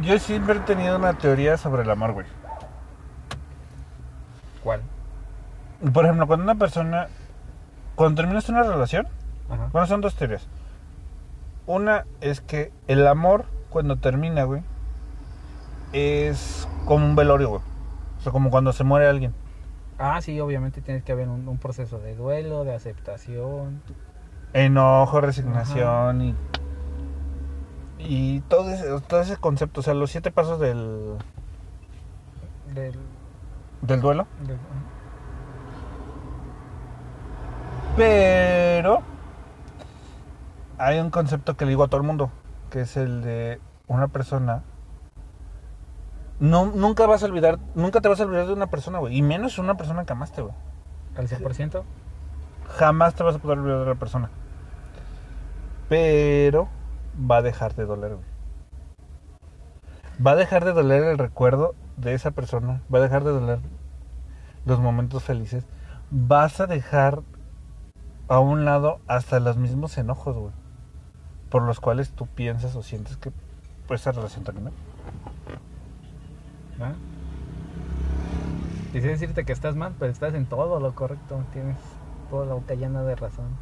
Yo 0.01 0.19
siempre 0.19 0.55
he 0.57 0.59
tenido 0.61 0.97
una 0.97 1.13
teoría 1.13 1.57
sobre 1.57 1.83
el 1.83 1.89
amor, 1.89 2.13
güey. 2.13 2.25
¿cuál? 4.63 4.81
Por 5.93 6.05
ejemplo, 6.05 6.27
cuando 6.27 6.43
una 6.43 6.55
persona. 6.55 7.07
Cuando 7.95 8.21
terminas 8.21 8.49
una 8.49 8.63
relación, 8.63 9.07
Ajá. 9.49 9.69
bueno, 9.71 9.87
son 9.87 10.01
dos 10.01 10.15
teorías. 10.15 10.47
Una 11.65 12.05
es 12.19 12.41
que 12.41 12.71
el 12.87 13.07
amor, 13.07 13.45
cuando 13.69 13.95
termina, 13.97 14.43
güey, 14.43 14.63
es 15.93 16.67
como 16.85 17.05
un 17.05 17.15
velorio, 17.15 17.49
güey. 17.49 17.61
O 18.17 18.21
sea, 18.21 18.31
como 18.31 18.49
cuando 18.49 18.73
se 18.73 18.83
muere 18.83 19.07
alguien. 19.07 19.33
Ah, 19.97 20.19
sí, 20.21 20.39
obviamente 20.41 20.81
tienes 20.81 21.03
que 21.03 21.13
haber 21.13 21.29
un, 21.29 21.47
un 21.47 21.57
proceso 21.57 21.99
de 21.99 22.15
duelo, 22.15 22.65
de 22.65 22.75
aceptación. 22.75 23.81
Enojo, 24.53 25.21
resignación 25.21 26.21
y. 26.21 26.35
Y 28.07 28.41
todo 28.41 28.69
ese, 28.71 28.85
todo 29.07 29.19
ese 29.21 29.37
concepto, 29.37 29.79
o 29.79 29.83
sea, 29.83 29.93
los 29.93 30.11
siete 30.11 30.31
pasos 30.31 30.59
del, 30.59 31.17
Del, 32.73 32.99
del 33.81 34.01
duelo. 34.01 34.27
del- 34.45 34.57
Pero 37.95 39.01
hay 40.77 40.99
un 40.99 41.09
concepto 41.09 41.55
que 41.55 41.65
le 41.65 41.69
digo 41.69 41.83
a 41.83 41.87
todo 41.87 42.01
el 42.01 42.07
mundo, 42.07 42.29
que 42.69 42.81
es 42.81 42.97
el 42.97 43.21
de 43.21 43.59
una 43.87 44.07
persona. 44.09 44.63
No, 46.39 46.65
nunca 46.65 47.05
vas 47.07 47.23
a 47.23 47.27
olvidar, 47.27 47.59
nunca 47.75 48.01
te 48.01 48.09
vas 48.09 48.19
a 48.19 48.23
olvidar 48.25 48.47
de 48.47 48.53
una 48.53 48.67
persona, 48.67 48.99
güey. 48.99 49.15
Y 49.17 49.21
menos 49.21 49.57
una 49.57 49.75
persona 49.77 50.03
que 50.05 50.11
amaste, 50.13 50.41
güey. 50.41 50.53
al 51.15 51.29
100%. 51.29 51.83
Jamás 52.77 53.15
te 53.15 53.23
vas 53.23 53.35
a 53.35 53.39
poder 53.39 53.59
olvidar 53.59 53.79
de 53.79 53.85
la 53.85 53.95
persona. 53.95 54.29
Pero 55.87 56.67
va 57.19 57.37
a 57.37 57.41
dejar 57.41 57.75
de 57.75 57.85
doler, 57.85 58.15
güey. 58.15 58.25
Va 60.25 60.31
a 60.31 60.35
dejar 60.35 60.63
de 60.63 60.73
doler 60.73 61.03
el 61.03 61.17
recuerdo 61.17 61.75
de 61.97 62.13
esa 62.13 62.31
persona. 62.31 62.81
Va 62.93 62.99
a 62.99 63.01
dejar 63.01 63.23
de 63.23 63.31
doler 63.31 63.59
los 64.65 64.79
momentos 64.79 65.23
felices. 65.23 65.65
Vas 66.09 66.59
a 66.59 66.67
dejar 66.67 67.21
a 68.27 68.39
un 68.39 68.65
lado 68.65 68.99
hasta 69.07 69.39
los 69.39 69.57
mismos 69.57 69.97
enojos, 69.97 70.35
güey. 70.37 70.53
Por 71.49 71.63
los 71.63 71.79
cuales 71.79 72.11
tú 72.11 72.27
piensas 72.27 72.75
o 72.75 72.83
sientes 72.83 73.17
que 73.17 73.31
pues, 73.87 74.01
esa 74.01 74.11
relación 74.11 74.43
terminó. 74.43 74.71
¿va? 76.81 76.93
Quisiera 78.91 79.13
decirte 79.13 79.43
que 79.43 79.51
estás 79.51 79.75
mal, 79.75 79.93
pero 79.99 80.11
estás 80.11 80.33
en 80.33 80.45
todo 80.45 80.79
lo 80.79 80.95
correcto. 80.95 81.43
Tienes 81.51 81.77
toda 82.29 82.45
la 82.45 82.53
boca 82.53 82.73
llena 82.75 83.03
de 83.03 83.15
razón. 83.15 83.57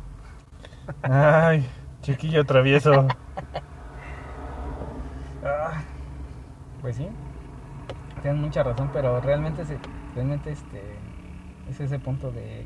Ay, 1.01 1.67
chiquillo 2.01 2.45
travieso. 2.45 3.07
Ah, 5.43 5.81
Pues 6.83 6.97
sí, 6.97 7.07
tienes 8.21 8.39
mucha 8.41 8.61
razón, 8.61 8.89
pero 8.93 9.19
realmente, 9.21 9.63
se- 9.65 9.79
realmente 10.15 10.51
este, 10.51 10.97
es 11.69 11.79
ese 11.79 11.97
punto 11.97 12.31
de, 12.31 12.65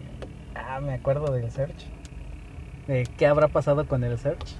ah, 0.56 0.80
me 0.82 0.96
acuerdo 0.96 1.32
del 1.32 1.52
search, 1.52 1.86
de 2.88 3.08
qué 3.16 3.28
habrá 3.28 3.48
pasado 3.48 3.88
con 3.88 4.04
el 4.04 4.18
search, 4.18 4.56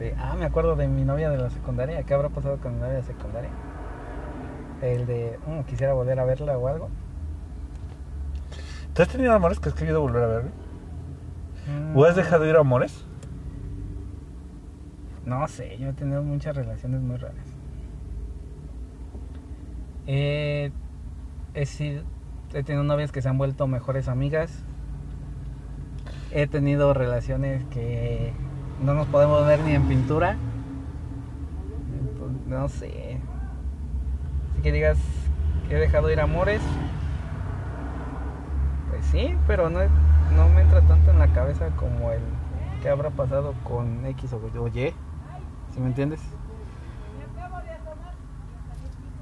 de, 0.00 0.14
ah, 0.18 0.34
me 0.38 0.44
acuerdo 0.44 0.74
de 0.76 0.88
mi 0.88 1.04
novia 1.04 1.30
de 1.30 1.38
la 1.38 1.50
secundaria, 1.50 2.02
qué 2.02 2.14
habrá 2.14 2.28
pasado 2.28 2.58
con 2.58 2.74
mi 2.74 2.80
novia 2.80 2.94
de 2.96 3.02
secundaria, 3.04 3.50
el 4.82 5.06
de, 5.06 5.38
"Mm, 5.46 5.60
quisiera 5.62 5.92
volver 5.94 6.18
a 6.20 6.24
verla 6.24 6.58
o 6.58 6.66
algo. 6.68 6.90
¿Te 8.92 9.02
has 9.02 9.08
tenido 9.08 9.32
amores 9.34 9.60
que 9.60 9.68
has 9.68 9.74
querido 9.76 10.00
volver 10.00 10.22
a 10.24 10.26
ver? 10.26 10.44
Mm, 11.66 11.96
¿O 11.96 12.04
has 12.04 12.16
dejado 12.16 12.44
ir 12.44 12.56
a 12.56 12.60
amores? 12.60 13.06
No 15.24 15.46
sé, 15.48 15.78
yo 15.78 15.90
he 15.90 15.92
tenido 15.92 16.22
muchas 16.24 16.56
relaciones 16.56 17.00
muy 17.00 17.16
raras. 17.16 17.55
Eh, 20.06 20.70
he, 21.54 22.02
he 22.52 22.62
tenido 22.62 22.84
novias 22.84 23.12
que 23.12 23.22
se 23.22 23.28
han 23.28 23.38
vuelto 23.38 23.66
mejores 23.66 24.08
amigas. 24.08 24.64
He 26.30 26.46
tenido 26.46 26.94
relaciones 26.94 27.64
que 27.66 28.32
no 28.82 28.94
nos 28.94 29.06
podemos 29.08 29.46
ver 29.46 29.60
ni 29.60 29.72
en 29.72 29.86
pintura. 29.88 30.36
No 32.46 32.68
sé. 32.68 33.20
Si 34.54 34.62
que 34.62 34.72
digas 34.72 34.98
que 35.68 35.76
he 35.76 35.80
dejado 35.80 36.10
ir 36.10 36.20
amores. 36.20 36.62
Pues 38.90 39.04
sí, 39.06 39.36
pero 39.46 39.68
no, 39.68 39.80
no 40.36 40.48
me 40.54 40.62
entra 40.62 40.80
tanto 40.82 41.10
en 41.10 41.18
la 41.18 41.32
cabeza 41.32 41.70
como 41.76 42.12
el 42.12 42.20
que 42.82 42.88
habrá 42.88 43.10
pasado 43.10 43.54
con 43.64 44.04
X 44.06 44.32
o 44.32 44.68
Y. 44.68 44.94
¿Sí 45.72 45.80
me 45.80 45.86
entiendes? 45.86 46.20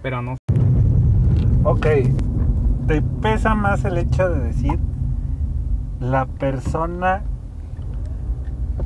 Pero 0.03 0.21
no. 0.21 0.37
Ok, 1.67 1.87
¿te 2.87 3.01
pesa 3.23 3.55
más 3.55 3.87
el 3.87 3.97
hecho 3.97 4.29
de 4.29 4.39
decir 4.41 4.79
la 5.99 6.27
persona 6.27 7.23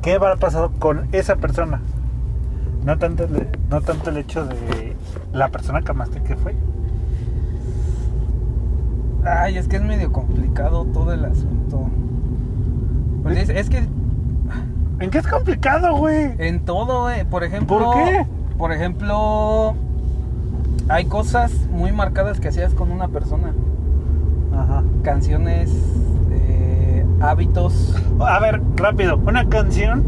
qué 0.01 0.13
habrá 0.13 0.37
pasado 0.37 0.71
con 0.79 1.09
esa 1.11 1.35
persona? 1.35 1.81
No 2.85 2.97
tanto, 2.97 3.25
el, 3.25 3.49
no 3.69 3.81
tanto 3.81 4.09
el 4.11 4.17
hecho 4.17 4.45
de 4.45 4.95
la 5.33 5.49
persona 5.49 5.81
que 5.81 5.91
amaste 5.91 6.21
que 6.23 6.37
fue. 6.37 6.55
Ay, 9.25 9.57
es 9.57 9.67
que 9.67 9.75
es 9.75 9.83
medio 9.83 10.13
complicado 10.13 10.85
todo 10.85 11.11
el 11.11 11.25
asunto. 11.25 11.89
Pues 13.23 13.37
es, 13.37 13.49
es 13.49 13.69
que 13.69 13.83
¿En 15.01 15.09
qué 15.09 15.17
es 15.17 15.27
complicado, 15.27 15.97
güey? 15.97 16.33
en 16.37 16.61
todo, 16.61 17.11
eh, 17.11 17.25
por 17.25 17.43
ejemplo. 17.43 17.77
¿Por 17.77 17.93
qué? 17.93 18.25
Por 18.57 18.71
ejemplo, 18.71 19.75
hay 20.89 21.05
cosas 21.05 21.51
muy 21.71 21.91
marcadas 21.91 22.39
que 22.39 22.47
hacías 22.49 22.73
con 22.73 22.91
una 22.91 23.07
persona. 23.07 23.53
Ajá. 24.55 24.83
Canciones, 25.03 25.71
eh, 26.31 27.05
hábitos. 27.21 27.95
A 28.19 28.39
ver, 28.39 28.61
rápido, 28.75 29.17
una 29.17 29.47
canción 29.49 30.03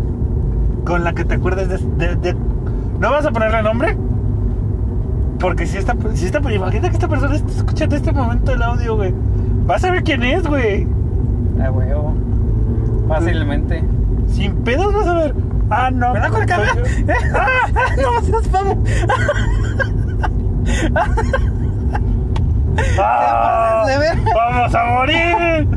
con 0.86 1.04
la 1.04 1.14
que 1.14 1.24
te 1.24 1.36
acuerdes 1.36 1.70
de, 1.70 1.78
de- 2.08 2.16
de- 2.16 2.36
¿No 3.00 3.12
vas 3.12 3.26
a 3.26 3.32
ponerle 3.32 3.62
nombre? 3.64 3.96
Porque 5.40 5.66
si 5.66 5.78
esta, 5.78 5.96
si 6.14 6.26
esta, 6.26 6.40
imagina 6.52 6.90
que 6.90 6.96
esta 6.96 7.08
persona 7.08 7.36
está 7.36 7.52
escuchando 7.52 7.96
este 7.96 8.12
momento 8.12 8.52
el 8.52 8.62
audio, 8.62 8.96
güey. 8.96 9.14
Vas 9.66 9.84
a 9.84 9.92
ver 9.92 10.04
quién 10.04 10.22
es, 10.24 10.46
güey. 10.46 10.88
Ah, 11.64 11.72
huevo. 11.72 12.14
Fácilmente. 13.08 13.84
Sin 14.28 14.56
pedos 14.58 14.94
vas 14.94 15.08
a 15.08 15.14
ver. 15.16 15.36
Ah, 15.70 15.90
no. 15.92 16.14
¿Verdad, 16.14 16.30
con 16.32 16.42
el 16.44 16.48
Soy 16.50 16.58
cabello? 16.58 16.84
yo. 16.86 18.02
no 18.12 18.22
seas 18.22 18.48
famo. 18.50 18.84
¡Ah! 23.00 23.86
¡Vamos 24.34 24.75
a 24.75 24.86
morir! 24.86 25.68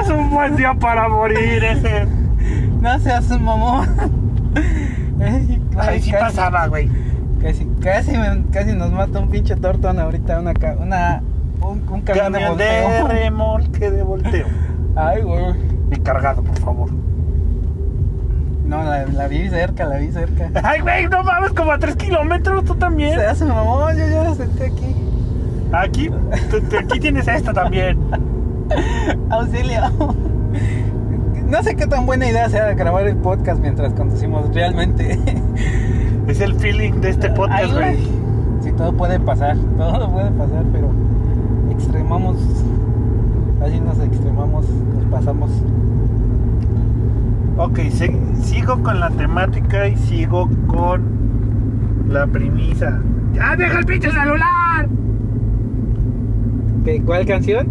Es 0.00 0.08
un 0.08 0.30
buen 0.30 0.56
día 0.56 0.74
para 0.74 1.08
morir 1.08 1.62
ese. 1.64 2.06
No 2.80 2.98
seas 3.00 3.30
un 3.30 3.44
mamón. 3.44 3.88
Ay, 5.76 6.00
sí 6.00 6.10
casi- 6.10 6.24
pasaba, 6.36 6.66
güey. 6.68 6.88
Casi, 7.42 7.66
casi, 7.82 8.12
casi 8.52 8.72
nos 8.72 8.90
mata 8.92 9.18
un 9.18 9.28
pinche 9.28 9.56
tortón 9.56 9.98
ahorita, 9.98 10.40
una, 10.40 10.52
una 10.80 11.22
un, 11.60 11.82
un 11.90 12.00
camión 12.02 12.32
de 12.32 12.40
Camión 12.40 12.56
de 12.58 13.02
remolque 13.04 13.90
de 13.90 14.02
volteo. 14.02 14.46
Ay, 14.96 15.22
güey. 15.22 15.54
Y 15.90 15.96
cargado, 16.00 16.42
por 16.42 16.58
favor. 16.58 16.90
No, 18.74 18.82
la, 18.82 19.06
la 19.06 19.28
vi 19.28 19.48
cerca, 19.48 19.84
la 19.86 19.98
vi 19.98 20.10
cerca. 20.10 20.50
Ay, 20.64 20.80
güey, 20.80 21.06
no 21.06 21.22
mames, 21.22 21.52
como 21.52 21.70
a 21.70 21.78
3 21.78 21.94
kilómetros, 21.94 22.64
tú 22.64 22.74
también. 22.74 23.14
Se 23.14 23.24
hace 23.24 23.44
mamón, 23.44 23.96
yo 23.96 24.08
ya 24.08 24.24
la 24.24 24.34
senté 24.34 24.66
aquí. 24.66 24.96
Aquí, 25.72 26.10
aquí 26.78 27.00
tienes 27.00 27.28
esta 27.28 27.52
también. 27.52 27.98
Auxilio. 29.30 29.80
No 31.46 31.62
sé 31.62 31.76
qué 31.76 31.86
tan 31.86 32.04
buena 32.04 32.28
idea 32.28 32.48
sea 32.48 32.72
grabar 32.74 33.06
el 33.06 33.16
podcast 33.16 33.60
mientras 33.60 33.92
conducimos 33.92 34.52
realmente. 34.52 35.18
Es 36.26 36.40
el 36.40 36.54
feeling 36.54 37.02
de 37.02 37.10
este 37.10 37.28
podcast, 37.30 37.74
güey. 37.74 37.98
Sí, 38.62 38.72
todo 38.72 38.94
puede 38.94 39.20
pasar, 39.20 39.58
todo 39.76 40.10
puede 40.10 40.30
pasar, 40.30 40.64
pero 40.72 40.88
extremamos, 41.70 42.38
así 43.62 43.78
nos 43.78 43.98
extremamos, 44.00 44.66
nos 44.66 45.04
pasamos. 45.10 45.50
Ok, 47.56 47.78
sigo 48.42 48.82
con 48.82 48.98
la 49.00 49.10
temática 49.10 49.86
y 49.88 49.96
sigo 49.96 50.48
con 50.66 51.02
la 52.08 52.26
premisa. 52.26 53.00
¡Ya 53.32 53.54
deja 53.56 53.78
el 53.78 53.86
pinche 53.86 54.10
celular! 54.10 54.88
¿Qué- 56.84 57.00
¿Cuál 57.02 57.24
canción? 57.26 57.66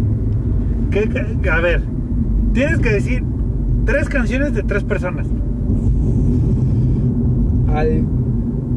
¿Qué- 0.90 1.08
qué- 1.42 1.50
a 1.50 1.60
ver, 1.60 1.82
tienes 2.52 2.78
que 2.78 2.90
decir 2.90 3.24
tres 3.84 4.08
canciones 4.08 4.54
de 4.54 4.62
tres 4.62 4.84
personas. 4.84 5.26
Al- 7.74 8.04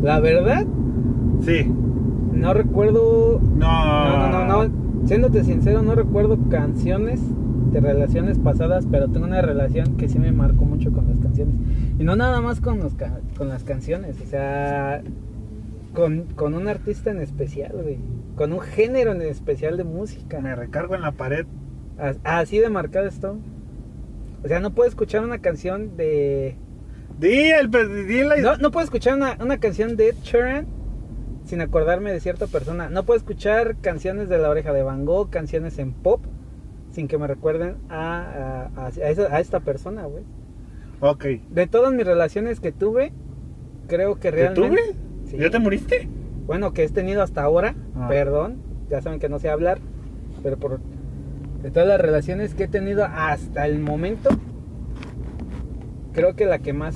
La 0.04 0.20
verdad, 0.20 0.66
Sí. 1.42 1.72
no 2.34 2.54
recuerdo. 2.54 3.42
No. 3.58 3.68
No, 3.68 4.30
no, 4.30 4.46
no, 4.46 4.64
no. 4.68 5.08
Siéndote 5.08 5.44
sincero, 5.44 5.82
no 5.82 5.96
recuerdo 5.96 6.38
canciones 6.50 7.20
de 7.72 7.80
relaciones 7.80 8.38
pasadas, 8.40 8.86
pero 8.90 9.08
tengo 9.10 9.26
una 9.26 9.42
relación 9.42 9.98
que 9.98 10.08
sí 10.10 10.20
me 10.20 10.32
marcó 10.32 10.66
mucho 10.66 10.92
con 10.92 11.08
las 11.10 11.20
canciones. 11.20 11.56
Y 12.00 12.04
no 12.04 12.16
nada 12.16 12.42
más 12.42 12.62
con, 12.62 12.80
los 12.80 12.94
ca- 12.96 13.20
con 13.38 13.50
las 13.50 13.64
canciones, 13.64 14.16
o 14.22 14.26
sea, 14.26 15.02
con, 15.94 16.24
con 16.36 16.54
un 16.54 16.68
artista 16.68 17.12
en 17.12 17.20
especial, 17.22 17.72
güey. 17.74 17.98
Con 18.36 18.54
un 18.54 18.60
género 18.60 19.12
en 19.14 19.22
especial 19.24 19.78
de 19.78 19.84
música. 19.84 20.40
Me 20.42 20.56
recargo 20.56 20.96
en 20.96 21.02
la 21.02 21.12
pared. 21.12 21.46
As- 21.98 22.20
Así 22.24 22.60
de 22.60 22.70
marcado 22.70 23.08
esto. 23.08 23.38
O 24.44 24.48
sea, 24.48 24.60
no 24.60 24.72
puedo 24.74 24.88
escuchar 24.88 25.24
una 25.24 25.40
canción 25.40 25.98
de... 25.98 26.56
Di 27.20 27.50
el 27.50 27.70
di 27.72 28.24
la- 28.24 28.38
No, 28.38 28.58
no 28.58 28.70
puedo 28.72 28.84
escuchar 28.84 29.16
una, 29.16 29.38
una 29.42 29.58
canción 29.58 29.96
de 29.98 30.10
Ed 30.10 30.16
Sheeran 30.24 30.68
sin 31.46 31.62
acordarme 31.62 32.12
de 32.12 32.20
cierta 32.20 32.46
persona. 32.46 32.90
No 32.90 33.04
puedo 33.04 33.18
escuchar 33.18 33.78
canciones 33.82 34.30
de 34.30 34.38
La 34.38 34.50
Oreja 34.50 34.74
de 34.74 34.84
Van 34.84 35.06
Gogh, 35.06 35.30
canciones 35.32 35.80
en 35.80 35.94
pop, 35.94 36.24
sin 36.98 37.08
que 37.08 37.20
me 37.20 37.27
recuerden 37.27 37.75
a, 37.89 38.70
a, 38.75 38.89
esa- 38.89 39.32
a 39.36 39.39
esta 39.39 39.60
persona, 39.60 40.08
güey. 40.08 40.24
Ok. 41.00 41.25
De 41.51 41.68
todas 41.68 41.94
mis 41.94 42.08
relaciones 42.08 42.60
que 42.60 42.72
tuve, 42.72 43.13
creo 43.88 44.16
que 44.16 44.32
¿Te 44.32 44.38
realmente... 44.38 44.68
tuve? 44.70 44.96
Sí. 45.30 45.38
¿Ya 45.38 45.51
te 45.51 45.60
moriste? 45.60 46.10
Bueno, 46.48 46.74
que 46.74 46.84
he 46.84 46.89
tenido 46.89 47.22
hasta 47.22 47.44
ahora, 47.44 47.75
Ah. 47.96 48.08
perdón, 48.10 48.58
ya 48.89 49.00
saben 49.04 49.20
que 49.20 49.30
no 49.30 49.38
sé 49.38 49.48
hablar, 49.48 49.77
pero 50.42 50.58
por 50.58 50.80
de 51.62 51.70
todas 51.70 51.88
las 51.88 52.01
relaciones 52.01 52.56
que 52.56 52.63
he 52.63 52.68
tenido 52.68 53.06
hasta 53.06 53.68
el 53.68 53.77
momento, 53.77 54.30
creo 56.13 56.36
que 56.36 56.48
la 56.48 56.58
que 56.58 56.74
más 56.74 56.96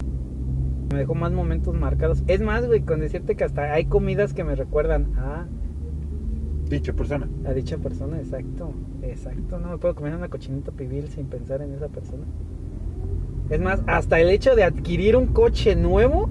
me 0.92 0.98
dejó 0.98 1.14
más 1.14 1.32
momentos 1.32 1.76
marcados. 1.76 2.24
Es 2.26 2.42
más, 2.42 2.66
güey, 2.66 2.82
con 2.82 3.02
decirte 3.02 3.36
que 3.36 3.44
hasta 3.44 3.72
hay 3.72 3.86
comidas 3.86 4.34
que 4.34 4.44
me 4.44 4.56
recuerdan 4.56 5.14
a, 5.20 5.46
Dicho 6.72 6.96
persona. 6.96 7.28
a 7.46 7.52
dicha 7.54 7.78
persona, 7.78 8.18
exacto, 8.18 8.72
exacto. 9.04 9.60
No 9.60 9.70
me 9.72 9.78
puedo 9.78 9.94
comer 9.94 10.16
una 10.16 10.30
cochinita 10.30 10.72
pibil 10.72 11.08
sin 11.10 11.26
pensar 11.26 11.62
en 11.62 11.74
esa 11.74 11.90
persona. 11.90 12.24
Es 13.50 13.60
más, 13.60 13.82
hasta 13.88 14.20
el 14.22 14.30
hecho 14.30 14.56
de 14.56 14.64
adquirir 14.64 15.18
un 15.18 15.28
coche 15.28 15.76
nuevo 15.76 16.30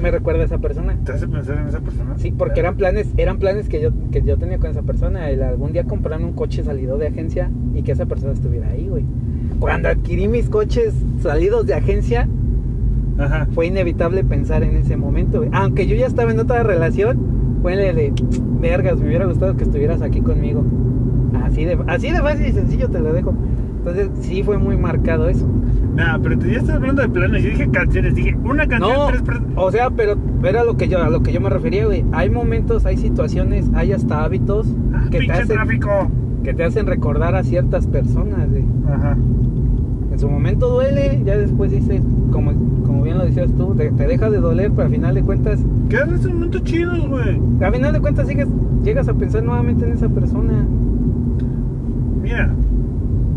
me 0.00 0.10
recuerda 0.10 0.42
a 0.42 0.44
esa 0.44 0.58
persona. 0.58 0.96
¿Te 1.04 1.12
hace 1.12 1.26
pensar 1.26 1.58
en 1.58 1.68
esa 1.68 1.80
persona? 1.80 2.18
Sí, 2.18 2.30
porque 2.30 2.60
eran 2.60 2.76
planes, 2.76 3.08
eran 3.16 3.38
planes 3.38 3.68
que 3.68 3.80
yo, 3.80 3.90
que 4.12 4.22
yo 4.22 4.36
tenía 4.36 4.58
con 4.58 4.70
esa 4.70 4.82
persona, 4.82 5.30
el 5.30 5.42
algún 5.42 5.72
día 5.72 5.84
comprarme 5.84 6.26
un 6.26 6.34
coche 6.34 6.62
salido 6.62 6.98
de 6.98 7.08
agencia 7.08 7.50
y 7.74 7.82
que 7.82 7.92
esa 7.92 8.06
persona 8.06 8.32
estuviera 8.34 8.68
ahí, 8.68 8.88
güey. 8.88 9.04
Cuando 9.58 9.88
adquirí 9.88 10.28
mis 10.28 10.48
coches 10.50 10.94
salidos 11.22 11.66
de 11.66 11.74
agencia, 11.74 12.28
Ajá. 13.18 13.48
fue 13.52 13.66
inevitable 13.66 14.22
pensar 14.22 14.62
en 14.62 14.76
ese 14.76 14.96
momento, 14.96 15.38
güey. 15.38 15.50
Aunque 15.52 15.86
yo 15.86 15.96
ya 15.96 16.06
estaba 16.06 16.30
en 16.30 16.38
otra 16.38 16.62
relación, 16.62 17.37
el 17.64 17.96
de, 17.96 18.12
vergas, 18.60 18.98
me 19.00 19.06
hubiera 19.08 19.26
gustado 19.26 19.56
que 19.56 19.64
estuvieras 19.64 20.02
aquí 20.02 20.20
conmigo. 20.20 20.64
Así 21.44 21.64
de, 21.64 21.78
así 21.86 22.10
de 22.10 22.20
fácil 22.20 22.46
y 22.46 22.52
sencillo 22.52 22.88
te 22.88 23.00
lo 23.00 23.12
dejo. 23.12 23.34
Entonces, 23.78 24.10
sí 24.20 24.42
fue 24.42 24.58
muy 24.58 24.76
marcado 24.76 25.28
eso. 25.28 25.46
Nah, 25.94 26.18
pero 26.22 26.38
tú 26.38 26.46
ya 26.46 26.58
estás 26.58 26.76
hablando 26.76 27.02
de 27.02 27.08
planes. 27.08 27.42
Yo 27.42 27.50
dije 27.50 27.68
canciones. 27.70 28.14
Dije 28.14 28.36
una 28.44 28.66
canción, 28.66 28.92
No, 28.92 29.06
tres 29.08 29.22
personas. 29.22 29.50
o 29.56 29.70
sea, 29.72 29.90
pero 29.90 30.16
era 30.44 30.64
lo 30.64 30.76
que 30.76 30.88
yo, 30.88 31.02
a 31.02 31.08
lo 31.08 31.22
que 31.22 31.32
yo 31.32 31.40
me 31.40 31.50
refería, 31.50 31.86
güey. 31.86 32.04
Hay 32.12 32.30
momentos, 32.30 32.86
hay 32.86 32.96
situaciones, 32.96 33.70
hay 33.74 33.92
hasta 33.92 34.24
hábitos 34.24 34.66
Ah, 34.94 35.06
que 35.10 35.20
te 35.20 35.32
hacen, 35.32 35.48
tráfico. 35.48 35.88
que 36.44 36.54
te 36.54 36.64
hacen 36.64 36.86
recordar 36.86 37.34
a 37.34 37.42
ciertas 37.42 37.86
personas, 37.86 38.48
güey. 38.50 38.64
Ajá. 38.92 39.16
En 40.12 40.18
su 40.18 40.28
momento 40.28 40.68
duele, 40.68 41.22
ya 41.24 41.36
después 41.36 41.70
dices, 41.70 42.02
como 42.32 42.52
bien 43.08 43.18
lo 43.18 43.24
decías 43.26 43.50
tú, 43.56 43.74
te, 43.74 43.90
te 43.90 44.06
deja 44.06 44.30
de 44.30 44.38
doler, 44.38 44.70
pero 44.70 44.84
al 44.86 44.92
final 44.92 45.14
de 45.14 45.22
cuentas, 45.22 45.60
Quedan 45.88 46.14
esos 46.14 46.32
momentos 46.32 46.62
chidos, 46.64 47.08
güey. 47.08 47.40
al 47.60 47.72
final 47.74 47.92
de 47.92 48.00
cuentas 48.00 48.26
sigues, 48.28 48.46
llegas 48.84 49.08
a 49.08 49.14
pensar 49.14 49.42
nuevamente 49.42 49.84
en 49.86 49.92
esa 49.92 50.08
persona. 50.08 50.64
Mira, 52.22 52.50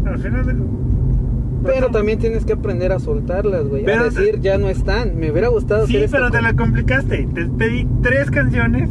al 0.06 0.20
final 0.20 0.46
de... 0.46 0.56
Pero 1.64 1.90
también 1.90 2.18
tienes 2.18 2.44
que 2.44 2.54
aprender 2.54 2.92
a 2.92 3.00
soltarlas, 3.00 3.68
güey. 3.68 3.84
A 3.84 3.86
te- 3.86 4.04
decir, 4.06 4.40
ya 4.42 4.58
no 4.58 4.68
están. 4.68 5.18
Me 5.20 5.32
hubiera 5.32 5.48
gustado 5.50 5.86
Sí, 5.86 5.94
hacer 5.94 6.06
esto 6.06 6.18
pero 6.18 6.32
te 6.32 6.38
con- 6.38 6.44
la 6.44 6.54
complicaste. 6.56 7.28
Te 7.36 7.46
pedí 7.46 7.88
tres 8.02 8.32
canciones. 8.32 8.90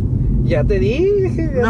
Ya 0.50 0.64
te 0.64 0.78
dije. 0.80 1.50
ya 1.54 1.62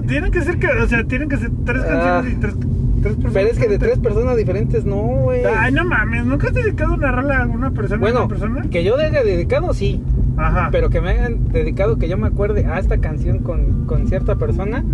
No, 0.00 0.06
tienen 0.06 0.30
que 0.30 0.42
ser, 0.42 0.58
que- 0.58 0.66
o 0.68 0.86
sea, 0.86 1.04
tienen 1.04 1.28
que 1.30 1.38
ser 1.38 1.50
tres 1.64 1.82
Ah. 1.84 1.88
canciones 1.88 2.32
y 2.32 2.36
tres, 2.40 2.54
tres 3.02 3.14
personas. 3.14 3.32
Pero 3.32 3.48
es 3.48 3.58
que 3.58 3.68
de 3.68 3.78
tres 3.78 3.98
personas 3.98 4.36
diferentes 4.36 4.84
no, 4.84 4.96
güey. 4.96 5.42
Ay, 5.44 5.72
no 5.72 5.84
mames, 5.86 6.26
¿nunca 6.26 6.48
has 6.48 6.54
dedicado 6.54 6.94
una 6.94 7.10
rola 7.12 7.42
a 7.42 7.46
una 7.46 7.70
persona? 7.70 7.96
a 7.96 8.00
Bueno, 8.00 8.18
una 8.20 8.28
persona? 8.28 8.62
que 8.70 8.84
yo 8.84 8.96
haya 8.96 9.22
dedicado, 9.24 9.72
sí. 9.72 10.02
Ajá. 10.36 10.68
Pero 10.70 10.90
que 10.90 11.00
me 11.00 11.10
hayan 11.10 11.48
dedicado, 11.48 11.96
que 11.96 12.08
yo 12.10 12.18
me 12.18 12.26
acuerde 12.26 12.66
a 12.66 12.78
esta 12.78 12.98
canción 12.98 13.38
con, 13.38 13.86
con 13.86 14.06
cierta 14.06 14.36
persona. 14.36 14.84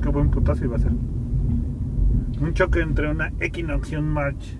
Qué 0.00 0.08
buen 0.08 0.30
putazo 0.30 0.64
iba 0.64 0.76
a 0.76 0.78
ser. 0.78 0.92
Un 2.40 2.52
choque 2.54 2.80
entre 2.82 3.10
una 3.10 3.32
Equinox 3.40 3.90
y 3.92 3.96
un 3.96 4.08
March. 4.10 4.58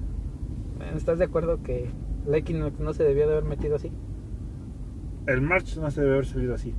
¿Estás 0.97 1.19
de 1.21 1.27
acuerdo 1.27 1.63
que 1.63 1.91
la 2.27 2.39
Equinox 2.39 2.81
no 2.81 2.93
se 2.93 3.05
debió 3.05 3.27
de 3.29 3.35
haber 3.37 3.45
metido 3.45 3.77
así? 3.77 3.93
El 5.27 5.43
March 5.43 5.77
no 5.79 5.91
se 5.93 6.01
debe 6.01 6.15
haber 6.15 6.27
subido 6.27 6.55
así. 6.55 6.75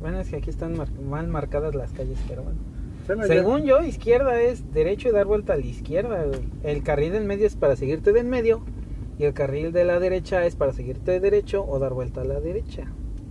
Bueno, 0.00 0.20
es 0.20 0.28
que 0.28 0.36
aquí 0.36 0.50
están 0.50 0.76
mar- 0.76 0.88
mal 1.08 1.28
marcadas 1.28 1.74
las 1.74 1.92
calles, 1.92 2.18
pero 2.28 2.42
bueno. 2.42 2.58
Según 3.26 3.64
yo, 3.64 3.82
izquierda 3.82 4.40
es 4.40 4.72
derecho 4.72 5.08
y 5.08 5.12
dar 5.12 5.26
vuelta 5.26 5.54
a 5.54 5.56
la 5.56 5.66
izquierda. 5.66 6.24
güey. 6.24 6.40
El 6.62 6.82
carril 6.82 7.12
del 7.12 7.24
medio 7.24 7.46
es 7.46 7.56
para 7.56 7.74
seguirte 7.76 8.12
del 8.12 8.26
medio. 8.26 8.62
Y 9.18 9.24
el 9.24 9.34
carril 9.34 9.72
de 9.72 9.84
la 9.84 9.98
derecha 9.98 10.46
es 10.46 10.54
para 10.56 10.72
seguirte 10.72 11.10
de 11.12 11.20
derecho 11.20 11.64
o 11.68 11.78
dar 11.78 11.92
vuelta 11.92 12.20
a 12.20 12.24
la 12.24 12.40
derecha. 12.40 12.84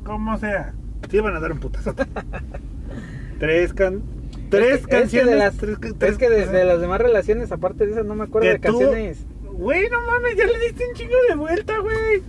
Como 0.04 0.38
sea. 0.38 0.74
Te 1.10 1.18
iban 1.18 1.36
a 1.36 1.40
dar 1.40 1.52
un 1.54 1.60
putazo. 1.60 1.96
tres 3.40 3.74
can... 3.74 4.02
Tres 4.50 4.64
Es 4.66 4.70
que- 4.70 4.76
es 4.78 4.86
que 4.88 4.90
canciones. 4.98 5.30
de 5.32 5.36
las, 5.38 5.58
tres, 5.58 5.78
es 6.02 6.18
que 6.18 6.30
de, 6.30 6.46
de 6.48 6.66
las 6.66 6.82
demás 6.82 7.00
relaciones, 7.00 7.52
aparte 7.52 7.86
de 7.86 7.92
esas, 7.94 8.06
no 8.06 8.16
me 8.16 8.24
acuerdo 8.26 8.48
de 8.50 8.56
tú- 8.60 8.62
canciones. 8.80 9.26
Güey, 9.44 9.90
no 9.90 10.02
mames, 10.06 10.36
ya 10.36 10.46
le 10.48 10.58
diste 10.60 10.84
un 10.88 10.94
chingo 10.96 11.16
de 11.30 11.36
vuelta, 11.36 11.78
güey. 11.80 12.24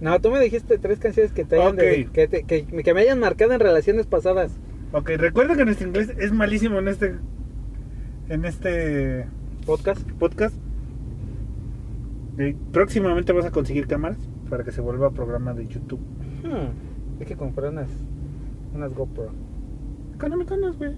No, 0.00 0.18
tú 0.20 0.30
me 0.30 0.40
dijiste 0.40 0.78
tres 0.78 0.98
canciones 0.98 1.32
que 1.32 1.44
te 1.44 1.56
hayan 1.60 1.76
de- 1.76 2.08
que, 2.12 2.26
te- 2.28 2.44
que- 2.44 2.64
que 2.64 2.94
me 2.94 3.00
hayan 3.02 3.18
marcado 3.20 3.52
en 3.52 3.60
relaciones 3.60 4.06
pasadas. 4.06 4.58
Ok, 4.92 5.10
recuerda 5.16 5.56
que 5.56 5.64
nuestro 5.64 5.86
inglés 5.88 6.12
es 6.18 6.32
malísimo 6.32 6.78
en 6.78 6.88
este. 6.88 7.14
En 8.28 8.44
este 8.44 9.26
Podcast. 9.66 10.08
podcast. 10.12 10.54
Próximamente 12.72 13.32
vas 13.32 13.44
a 13.44 13.50
conseguir 13.50 13.86
cámaras 13.86 14.16
para 14.48 14.64
que 14.64 14.72
se 14.72 14.80
vuelva 14.80 15.10
programa 15.10 15.52
de 15.52 15.66
YouTube. 15.66 16.00
Hmm, 16.42 17.20
Hay 17.20 17.26
que 17.26 17.36
comprar 17.36 17.70
unas, 17.70 17.90
unas 18.74 18.94
GoPro. 18.94 19.30
Económicas, 20.14 20.58
güey. 20.78 20.92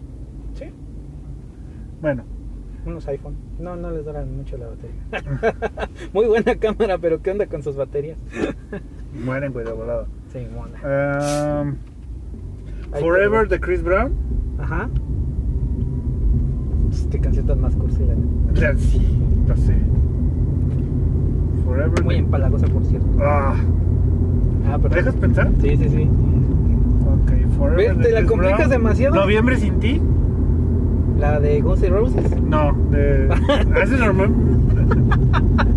Sí. 0.55 0.67
Bueno, 2.01 2.23
Unos 2.85 3.07
iPhone. 3.09 3.35
No, 3.61 3.77
no 3.77 3.91
les 3.93 4.05
duran 4.05 4.37
mucho 4.37 4.57
la 4.59 4.67
batería. 4.67 5.89
Muy 6.13 6.27
buena 6.27 6.57
cámara, 6.57 6.99
pero 6.99 7.23
¿qué 7.23 7.31
onda 7.31 7.47
con 7.47 7.63
sus 7.63 7.77
baterías? 7.77 8.19
mueren, 9.25 9.53
güey, 9.53 9.65
de 9.65 9.73
volado. 9.73 10.07
Sí, 10.33 10.47
mona. 10.55 11.63
Um, 11.63 11.75
Ahí 12.93 13.01
Forever 13.03 13.49
de 13.49 13.61
Chris 13.61 13.83
Brown. 13.83 14.13
Ajá. 14.59 14.89
Qué 17.11 17.19
canción 17.21 17.47
tan 17.47 17.61
más 17.61 17.75
cursi, 17.77 18.01
la 18.05 18.77
Sí, 18.77 19.19
lo 19.47 19.57
sé. 19.57 19.75
Forever. 21.65 22.05
Muy 22.05 22.17
empalagosa, 22.17 22.67
por 22.67 22.85
cierto. 22.85 23.07
Ah, 23.21 23.55
Ah, 24.67 24.79
pero... 24.81 24.95
¿Dejas 24.95 25.15
pensar? 25.17 25.51
Sí, 25.61 25.77
sí, 25.77 25.89
sí. 25.89 26.03
Ok, 27.07 27.57
Forever. 27.59 27.99
Te 28.03 28.13
la 28.13 28.25
complicas 28.27 28.59
Brown. 28.59 28.71
demasiado. 28.71 29.15
Noviembre 29.17 29.57
sin 29.57 29.81
ti. 29.81 30.01
La 31.23 31.39
de 31.39 31.61
Guns 31.61 31.81
N' 31.85 31.91
Roses. 31.91 32.43
No, 32.43 32.73
de. 32.91 33.29
Hace 33.81 33.97
normal. 33.97 34.29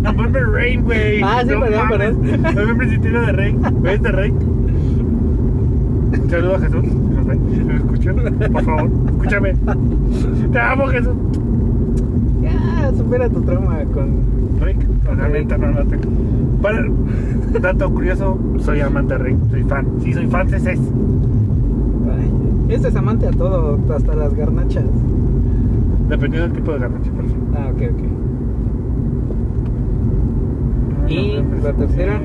November 0.02 0.44
Rain, 0.50 0.82
güey. 0.82 1.22
Ah, 1.22 1.42
sí, 1.44 1.50
No 1.50 1.60
perdón, 1.60 1.88
perdón. 1.88 2.42
November 2.42 2.88
era 3.06 3.26
de 3.26 3.32
Rain. 3.32 3.60
¿Ves 3.80 4.02
de 4.02 4.10
Rain? 4.10 4.34
Saludos 6.28 6.56
a 6.56 6.66
Jesús. 6.66 6.84
¿Me 7.64 7.76
escuchan? 7.76 8.16
Por 8.52 8.64
favor, 8.64 8.90
escúchame. 9.06 9.54
Te 10.50 10.58
amo, 10.58 10.86
Jesús. 10.88 11.14
Ya, 12.42 12.92
supera 12.96 13.28
tu 13.28 13.40
trauma 13.42 13.84
con... 13.94 14.26
Rick, 14.60 14.84
realmente 15.04 15.56
no 15.56 15.70
la 15.70 15.84
tengo. 15.84 16.08
Para, 16.60 16.84
dato 17.60 17.88
curioso, 17.88 18.36
soy 18.58 18.80
amante 18.80 19.16
de 19.16 19.22
Rick, 19.22 19.36
soy 19.50 19.62
fan. 19.62 19.86
Sí, 20.02 20.12
soy 20.12 20.26
fan, 20.26 20.52
ese 20.52 20.72
es. 20.72 20.80
Ay, 20.80 22.74
este 22.74 22.88
es 22.88 22.96
amante 22.96 23.28
a 23.28 23.30
todo, 23.30 23.78
hasta 23.94 24.16
las 24.16 24.34
garnachas. 24.34 24.82
Dependiendo 26.08 26.48
del 26.48 26.56
tipo 26.56 26.72
de 26.72 26.78
garnacha, 26.78 27.10
por 27.10 27.24
ejemplo. 27.24 27.58
Ah, 27.58 27.70
ok, 27.72 27.82
ok. 27.82 28.26
la 31.62 31.72
tercera. 31.72 32.20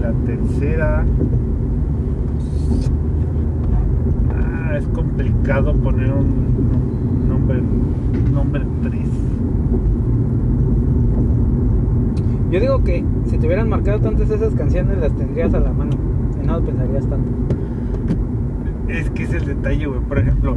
La 0.00 0.12
tercera. 0.26 1.04
Ah, 4.34 4.76
es 4.78 4.86
complicado 4.88 5.74
poner 5.74 6.10
un 6.10 7.28
nombre, 7.28 7.62
nombre 8.32 8.62
actriz. 8.62 9.10
Yo 12.50 12.60
digo 12.60 12.82
que 12.82 13.04
si 13.26 13.36
te 13.36 13.46
hubieran 13.46 13.68
marcado 13.68 14.00
tantas 14.00 14.30
esas 14.30 14.54
canciones, 14.54 14.98
las 14.98 15.12
tendrías 15.12 15.52
a 15.52 15.60
la 15.60 15.70
mano. 15.70 15.92
Y 16.42 16.46
no 16.46 16.62
pensarías 16.62 17.06
tanto. 17.06 17.57
Es 18.88 19.10
que 19.10 19.24
es 19.24 19.34
el 19.34 19.44
detalle, 19.44 19.86
güey. 19.86 20.00
Por 20.00 20.18
ejemplo, 20.18 20.56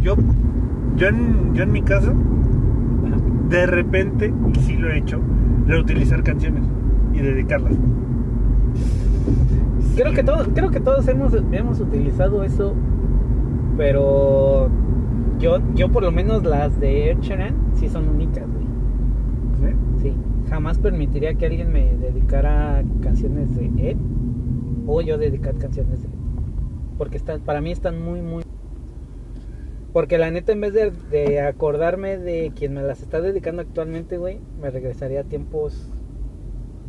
yo, 0.00 0.14
yo, 0.96 1.08
en, 1.08 1.54
yo 1.54 1.64
en 1.64 1.72
mi 1.72 1.82
casa, 1.82 2.12
de 3.48 3.66
repente, 3.66 4.32
y 4.54 4.58
sí 4.60 4.76
lo 4.76 4.88
he 4.88 4.98
hecho, 4.98 5.20
reutilizar 5.66 6.22
canciones 6.22 6.62
y 7.12 7.18
dedicarlas. 7.18 7.74
Creo 9.96 10.12
que 10.14 10.22
todos, 10.22 10.48
creo 10.54 10.70
que 10.70 10.80
todos 10.80 11.06
hemos, 11.08 11.34
hemos 11.52 11.80
utilizado 11.80 12.44
eso, 12.44 12.74
pero 13.76 14.70
yo, 15.38 15.58
yo 15.74 15.90
por 15.90 16.02
lo 16.02 16.12
menos 16.12 16.44
las 16.44 16.78
de 16.80 17.10
Ed 17.10 17.18
Sheeran 17.20 17.54
sí 17.74 17.88
son 17.88 18.08
únicas, 18.08 18.44
güey. 18.48 19.72
¿Sí? 19.72 19.76
Sí, 20.02 20.14
jamás 20.48 20.78
permitiría 20.78 21.34
que 21.34 21.46
alguien 21.46 21.72
me 21.72 21.94
dedicara 21.96 22.82
canciones 23.02 23.54
de 23.54 23.90
Ed 23.90 23.96
o 24.86 25.00
yo 25.02 25.18
dedicar 25.18 25.56
canciones 25.56 26.02
de 26.02 26.08
Ed. 26.08 26.11
Porque 26.98 27.16
están, 27.16 27.40
para 27.40 27.60
mí 27.60 27.72
están 27.72 28.00
muy, 28.02 28.20
muy... 28.22 28.42
Porque 29.92 30.16
la 30.18 30.30
neta, 30.30 30.52
en 30.52 30.60
vez 30.60 30.72
de, 30.72 30.90
de 31.10 31.40
acordarme 31.40 32.16
de 32.18 32.52
quien 32.56 32.72
me 32.74 32.82
las 32.82 33.02
está 33.02 33.20
dedicando 33.20 33.60
actualmente, 33.62 34.16
güey, 34.16 34.38
me 34.60 34.70
regresaría 34.70 35.20
a 35.20 35.24
tiempos 35.24 35.88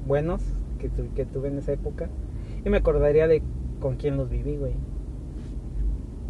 buenos 0.08 0.42
que, 0.80 0.90
tu- 0.90 1.14
que 1.14 1.26
tuve 1.26 1.50
en 1.50 1.58
esa 1.58 1.74
época. 1.74 2.10
Y 2.66 2.70
me 2.70 2.78
acordaría 2.78 3.28
de 3.28 3.42
con 3.82 3.96
quién 3.98 4.16
los 4.16 4.30
viví, 4.30 4.56
güey. 4.56 4.74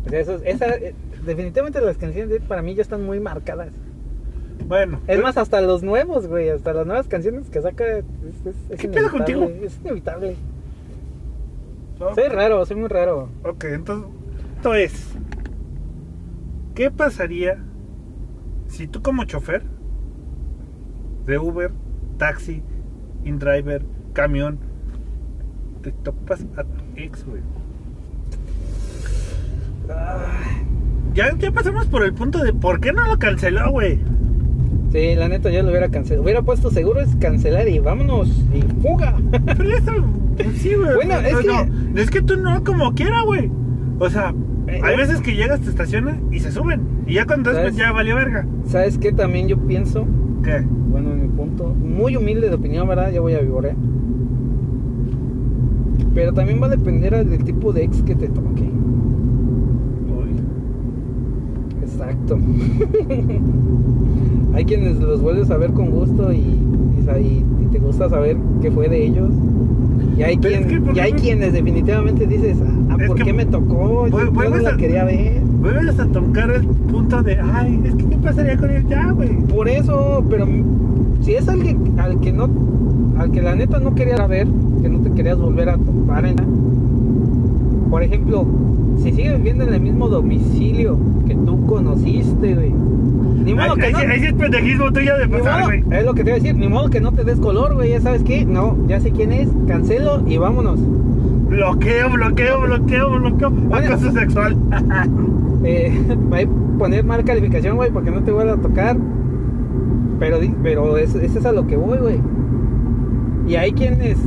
O 0.06 0.10
sea, 0.10 0.20
esos- 0.20 0.42
esa, 0.46 0.76
eh, 0.76 0.96
definitivamente 1.26 1.80
las 1.80 1.98
canciones 1.98 2.30
de 2.30 2.40
para 2.40 2.62
mí 2.64 2.74
ya 2.74 2.82
están 2.82 3.04
muy 3.06 3.20
marcadas. 3.20 3.72
Bueno. 4.68 5.00
Es 5.08 5.22
más, 5.22 5.38
hasta 5.38 5.62
los 5.62 5.84
nuevos, 5.84 6.28
güey, 6.28 6.50
hasta 6.50 6.74
las 6.74 6.88
nuevas 6.88 7.08
canciones 7.08 7.50
que 7.50 7.62
saca 7.62 7.86
es, 7.98 8.06
es, 8.46 8.56
es 8.72 8.80
¿Qué 8.80 8.88
pedo 8.88 9.12
contigo? 9.12 9.44
Es 9.62 9.78
inevitable. 9.84 10.36
Soy 12.16 12.28
raro, 12.30 12.66
soy 12.66 12.78
muy 12.78 12.90
raro. 12.90 13.30
Ok, 13.44 13.66
entonces, 13.66 14.10
esto 14.58 14.74
es. 14.74 15.14
¿Qué 16.76 16.90
pasaría 16.92 17.58
si 18.68 18.88
tú 18.88 19.02
como 19.02 19.26
chofer 19.26 19.64
de 21.26 21.38
Uber, 21.38 21.72
taxi, 22.18 22.64
InDriver, 23.24 23.86
camión, 24.14 24.60
te 25.82 25.92
topas 25.92 26.46
a 26.58 26.64
tu 26.64 26.84
ex, 26.96 27.26
güey? 27.26 27.42
Ya, 31.14 31.38
ya 31.38 31.52
pasamos 31.52 31.86
por 31.86 32.04
el 32.04 32.14
punto 32.14 32.44
de 32.44 32.54
por 32.54 32.80
qué 32.80 32.92
no 32.92 33.06
lo 33.06 33.20
canceló, 33.20 33.70
güey. 33.70 34.00
Sí, 34.94 35.16
la 35.16 35.28
neta, 35.28 35.50
yo 35.50 35.62
lo 35.64 35.70
hubiera 35.72 35.90
cancelado. 35.90 36.24
Hubiera 36.24 36.42
puesto 36.44 36.70
seguro 36.70 37.02
es 37.02 37.14
cancelar 37.18 37.68
y 37.68 37.80
vámonos 37.80 38.30
y 38.54 38.62
fuga. 38.82 39.18
Pero 39.46 39.64
ya 39.68 39.76
está, 39.78 39.92
pues 40.38 40.58
sí, 40.60 40.76
güey. 40.76 40.94
Bueno, 40.96 41.16
es 41.20 41.34
No, 41.34 41.40
que- 41.42 41.48
no, 41.94 42.00
es 42.00 42.10
que 42.12 42.22
tú 42.22 42.38
no 42.38 42.64
como 42.64 42.94
quiera, 42.94 43.24
güey. 43.24 43.50
O 44.00 44.10
sea, 44.10 44.34
Eh, 44.68 44.80
hay 44.84 44.94
eh. 44.94 44.98
veces 44.98 45.20
que 45.22 45.36
llegas, 45.36 45.60
te 45.62 45.70
estacionas 45.70 46.18
y 46.32 46.40
se 46.40 46.52
suben. 46.52 46.82
Y 47.08 47.16
ya 47.16 47.26
cuando 47.26 47.52
después 47.52 47.76
ya 47.76 47.92
valió 47.92 48.16
verga. 48.16 48.46
¿Sabes 48.68 48.98
qué? 49.00 49.12
También 49.12 49.48
yo 49.50 49.58
pienso, 49.58 50.06
¿Qué? 50.44 50.64
bueno, 50.92 51.12
en 51.12 51.24
mi 51.24 51.28
punto, 51.28 51.68
muy 51.70 52.16
humilde 52.16 52.48
de 52.50 52.56
opinión, 52.56 52.88
¿verdad? 52.88 53.12
Ya 53.12 53.20
voy 53.20 53.34
a 53.34 53.40
vivorear. 53.42 53.76
Pero 56.14 56.34
también 56.34 56.62
va 56.62 56.68
a 56.68 56.70
depender 56.70 57.26
del 57.26 57.44
tipo 57.44 57.74
de 57.74 57.84
ex 57.84 58.02
que 58.04 58.16
te 58.16 58.28
toque. 58.28 58.62
Uy. 58.62 60.36
Exacto. 62.10 62.38
Hay 64.54 64.66
quienes 64.66 65.00
los 65.00 65.22
vuelves 65.22 65.50
a 65.50 65.58
ver 65.58 65.72
con 65.72 65.90
gusto 65.90 66.32
y, 66.32 66.44
te 67.72 67.80
gusta 67.80 68.08
saber 68.10 68.38
qué 68.62 68.70
fue 68.72 68.88
de 68.88 69.04
ellos. 69.06 69.30
Y 70.18 70.22
hay, 70.22 70.36
es 70.36 70.40
quien- 70.42 70.68
que, 70.68 70.80
¿por 70.80 70.96
y 70.96 71.00
hay 71.00 71.14
me- 71.14 71.20
quienes 71.20 71.54
definitivamente 71.54 72.28
dices, 72.28 72.58
ah, 72.90 72.98
Es 73.00 73.08
¿por 73.08 73.18
qué 73.24 73.34
me 73.34 73.46
tocó? 73.48 74.08
Yo, 74.08 74.32
no 74.32 74.58
la 74.62 74.70
a- 74.70 74.78
quería 74.78 75.04
ver. 75.06 75.42
Vuelves 75.60 76.00
a 76.00 76.06
tocar 76.06 76.52
el 76.52 76.66
punto 76.68 77.24
de, 77.24 77.40
ay, 77.40 77.82
es 77.86 77.96
que 77.96 78.06
¿qué 78.06 78.18
pasaría 78.18 78.58
con 78.58 78.70
él 78.70 78.86
ya, 78.88 79.12
güey? 79.12 79.30
Por 79.48 79.68
eso, 79.68 80.24
pero 80.30 80.46
si 81.22 81.34
es 81.34 81.48
alguien 81.50 82.00
al 82.00 82.20
que 82.20 82.32
no, 82.32 82.48
al 83.18 83.32
que 83.32 83.42
la 83.42 83.56
neta 83.56 83.80
no 83.80 83.96
querías 83.96 84.28
ver, 84.30 84.48
que 84.84 84.90
no 84.90 85.00
te 85.00 85.10
querías 85.12 85.40
volver 85.40 85.70
a 85.70 85.78
topar 85.78 86.26
en 86.26 86.36
por 87.94 88.02
ejemplo, 88.02 88.44
si 89.04 89.12
sigues 89.12 89.38
viviendo 89.38 89.66
en 89.66 89.74
el 89.76 89.80
mismo 89.80 90.10
domicilio 90.10 90.98
que 91.28 91.36
tú 91.36 91.64
conociste, 91.68 92.56
güey. 92.56 92.72
Ni 92.72 93.54
modo 93.54 93.76
que 93.76 93.86
ahí 93.86 93.94
no, 93.94 94.00
sí 94.00 94.26
es 94.26 94.34
pendejismo 94.34 94.92
tuyo 94.92 95.16
de 95.16 95.28
pasar, 95.28 95.66
güey. 95.66 95.84
es 95.92 96.04
lo 96.04 96.16
que 96.16 96.24
te 96.24 96.32
iba 96.32 96.38
a 96.38 96.40
decir, 96.40 96.56
ni 96.56 96.68
modo 96.68 96.90
que 96.90 97.00
no 97.00 97.12
te 97.12 97.24
des 97.24 97.40
color, 97.40 97.76
güey, 97.76 97.92
ya 97.92 98.02
sabes 98.02 98.24
qué, 98.24 98.46
no, 98.46 98.76
ya 98.88 99.00
sé 99.00 99.12
quién 99.12 99.32
es, 99.32 99.48
cancelo 99.68 100.24
y 100.26 100.38
vámonos. 100.38 100.80
Bloqueo, 101.50 102.10
bloqueo, 102.10 102.62
bloqueo, 102.62 103.12
bloqueo. 103.12 103.52
Bueno. 103.52 103.94
Acoso 103.94 104.12
sexual. 104.12 104.58
Eh, 105.66 105.94
va 106.34 106.40
a 106.40 106.78
poner 106.78 107.06
mal 107.06 107.24
calificación, 107.24 107.78
güey, 107.78 107.92
porque 107.92 108.10
no 108.10 108.22
te 108.24 108.32
voy 108.32 108.50
a 108.50 108.56
tocar. 108.56 108.98
Pero, 110.20 110.40
pero 110.64 110.98
eso, 110.98 111.20
eso 111.22 111.40
es 111.40 111.46
a 111.46 111.52
lo 111.52 111.68
que 111.68 111.78
voy, 111.78 112.00
güey. 112.00 112.20
Y 113.48 113.56
hay 113.56 113.72
quienes 113.72 114.18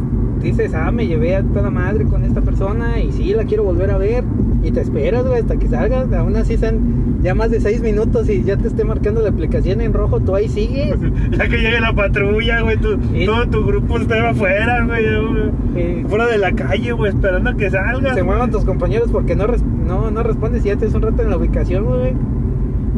dices, 0.46 0.74
ah, 0.74 0.90
me 0.90 1.06
llevé 1.06 1.36
a 1.36 1.42
toda 1.42 1.70
madre 1.70 2.04
con 2.04 2.24
esta 2.24 2.40
persona 2.40 3.00
y 3.00 3.12
sí, 3.12 3.32
la 3.34 3.44
quiero 3.44 3.64
volver 3.64 3.90
a 3.90 3.98
ver. 3.98 4.24
Y 4.62 4.70
te 4.72 4.80
esperas, 4.80 5.24
güey, 5.26 5.40
hasta 5.40 5.56
que 5.56 5.68
salgas. 5.68 6.12
Aún 6.12 6.34
así 6.36 6.56
son 6.56 7.20
ya 7.22 7.34
más 7.34 7.50
de 7.50 7.60
seis 7.60 7.80
minutos 7.82 8.28
y 8.28 8.42
ya 8.42 8.56
te 8.56 8.66
esté 8.68 8.84
marcando 8.84 9.20
la 9.22 9.28
aplicación 9.28 9.80
en 9.80 9.92
rojo, 9.92 10.20
tú 10.20 10.34
ahí 10.34 10.48
sigues. 10.48 10.96
ya 11.38 11.48
que 11.48 11.56
llegue 11.58 11.80
la 11.80 11.92
patrulla, 11.94 12.62
güey, 12.62 12.76
tu, 12.78 12.98
Y- 13.14 13.26
todo 13.26 13.46
tu 13.48 13.64
grupo 13.64 13.98
está 13.98 14.30
afuera, 14.30 14.84
güey. 14.84 16.04
Fuera 16.08 16.26
de 16.26 16.38
la 16.38 16.52
calle, 16.52 16.92
güey, 16.92 17.12
esperando 17.12 17.50
a 17.50 17.54
que 17.56 17.70
salgas. 17.70 18.14
se 18.14 18.22
muevan 18.22 18.50
tus 18.50 18.64
compañeros 18.64 19.08
porque 19.12 19.36
no, 19.36 19.46
res- 19.46 19.62
no, 19.62 20.10
no 20.10 20.22
respondes 20.22 20.64
y 20.64 20.68
ya 20.68 20.76
te 20.76 20.86
un 20.86 21.02
rato 21.02 21.22
en 21.22 21.30
la 21.30 21.36
ubicación, 21.36 21.84
güey. 21.84 22.12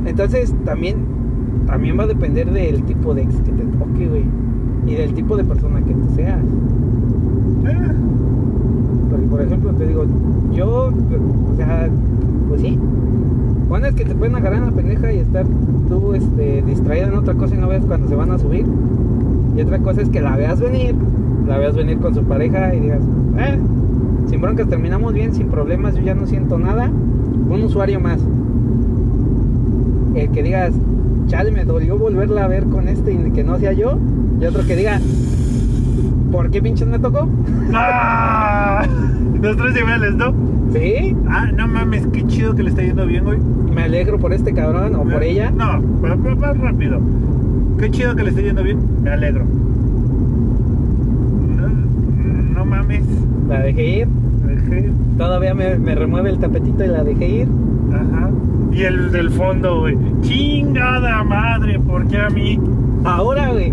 Entonces 0.06 0.54
también, 0.64 0.96
también 1.66 1.98
va 1.98 2.04
a 2.04 2.06
depender 2.06 2.50
del 2.50 2.82
tipo 2.84 3.14
de 3.14 3.22
ex 3.22 3.34
que 3.36 3.50
te 3.52 3.64
toque, 3.64 4.06
güey. 4.08 4.24
Y 4.86 4.94
del 4.94 5.12
tipo 5.12 5.36
de 5.36 5.44
persona 5.44 5.80
que 5.82 5.92
tú 5.92 6.08
seas. 6.14 6.40
Eh, 7.66 7.76
Porque, 9.10 9.26
por 9.26 9.42
ejemplo, 9.42 9.67
te 9.78 9.86
digo, 9.86 10.04
yo, 10.52 10.90
o 11.52 11.56
sea, 11.56 11.88
pues 12.48 12.60
sí. 12.60 12.78
Una 13.70 13.88
es 13.88 13.94
que 13.94 14.04
te 14.04 14.14
pueden 14.14 14.34
agarrar 14.34 14.60
en 14.60 14.66
la 14.66 14.72
pendeja 14.72 15.12
y 15.12 15.18
estar 15.18 15.44
tú 15.88 16.14
este, 16.14 16.62
distraído 16.62 17.08
en 17.08 17.14
otra 17.14 17.34
cosa 17.34 17.54
y 17.54 17.58
no 17.58 17.68
veas 17.68 17.84
cuando 17.84 18.08
se 18.08 18.14
van 18.14 18.30
a 18.30 18.38
subir. 18.38 18.66
Y 19.56 19.60
otra 19.60 19.78
cosa 19.78 20.02
es 20.02 20.08
que 20.08 20.20
la 20.20 20.36
veas 20.36 20.60
venir, 20.60 20.94
la 21.46 21.58
veas 21.58 21.76
venir 21.76 21.98
con 21.98 22.14
su 22.14 22.22
pareja 22.22 22.74
y 22.74 22.80
digas, 22.80 23.00
eh, 23.38 23.58
sin 24.28 24.40
broncas 24.40 24.68
terminamos 24.68 25.12
bien, 25.12 25.34
sin 25.34 25.48
problemas, 25.48 25.94
yo 25.94 26.02
ya 26.02 26.14
no 26.14 26.26
siento 26.26 26.58
nada. 26.58 26.86
Un 26.88 27.62
usuario 27.62 28.00
más. 28.00 28.20
El 30.14 30.30
que 30.30 30.42
digas, 30.42 30.72
chale, 31.28 31.52
me 31.52 31.64
dolió 31.64 31.98
volverla 31.98 32.44
a 32.44 32.48
ver 32.48 32.64
con 32.64 32.88
este 32.88 33.12
y 33.12 33.30
que 33.32 33.44
no 33.44 33.58
sea 33.58 33.72
yo. 33.72 33.98
Y 34.40 34.44
otro 34.46 34.66
que 34.66 34.76
diga, 34.76 35.00
¿por 36.30 36.50
qué 36.50 36.60
pinches 36.62 36.86
me 36.88 36.98
tocó? 36.98 37.28
¡Ah! 37.74 38.84
Los 39.40 39.56
tres 39.56 39.74
niveles, 39.74 40.14
¿no? 40.14 40.32
Sí, 40.72 41.16
Ah, 41.28 41.46
no 41.56 41.66
mames, 41.68 42.06
qué 42.12 42.26
chido 42.26 42.54
que 42.54 42.62
le 42.62 42.70
está 42.70 42.82
yendo 42.82 43.06
bien, 43.06 43.24
güey. 43.24 43.38
me 43.74 43.82
alegro 43.84 44.18
por 44.18 44.32
este 44.32 44.52
cabrón 44.52 44.94
o 44.96 45.04
por 45.04 45.22
ella. 45.22 45.50
No, 45.50 45.80
más 46.36 46.58
rápido. 46.58 47.00
Qué 47.78 47.90
chido 47.90 48.14
que 48.16 48.24
le 48.24 48.30
esté 48.30 48.42
yendo 48.42 48.62
bien, 48.62 48.78
me 49.02 49.10
alegro. 49.10 49.44
No, 51.56 51.68
no 52.54 52.64
mames. 52.64 53.04
La 53.48 53.60
dejé 53.60 53.98
ir. 54.00 54.08
Dejé- 54.46 54.92
Todavía 55.16 55.54
me, 55.54 55.78
me 55.78 55.94
remueve 55.94 56.30
el 56.30 56.38
tapetito 56.38 56.84
y 56.84 56.88
la 56.88 57.04
dejé 57.04 57.28
ir. 57.28 57.48
Ajá. 57.92 58.30
Y 58.72 58.82
el 58.82 59.10
del 59.12 59.30
fondo, 59.30 59.80
güey. 59.80 59.96
Chingada 60.22 61.22
madre, 61.24 61.78
¿por 61.80 62.06
qué 62.08 62.18
a 62.18 62.28
mí? 62.30 62.58
Ahora, 63.04 63.48
güey. 63.52 63.72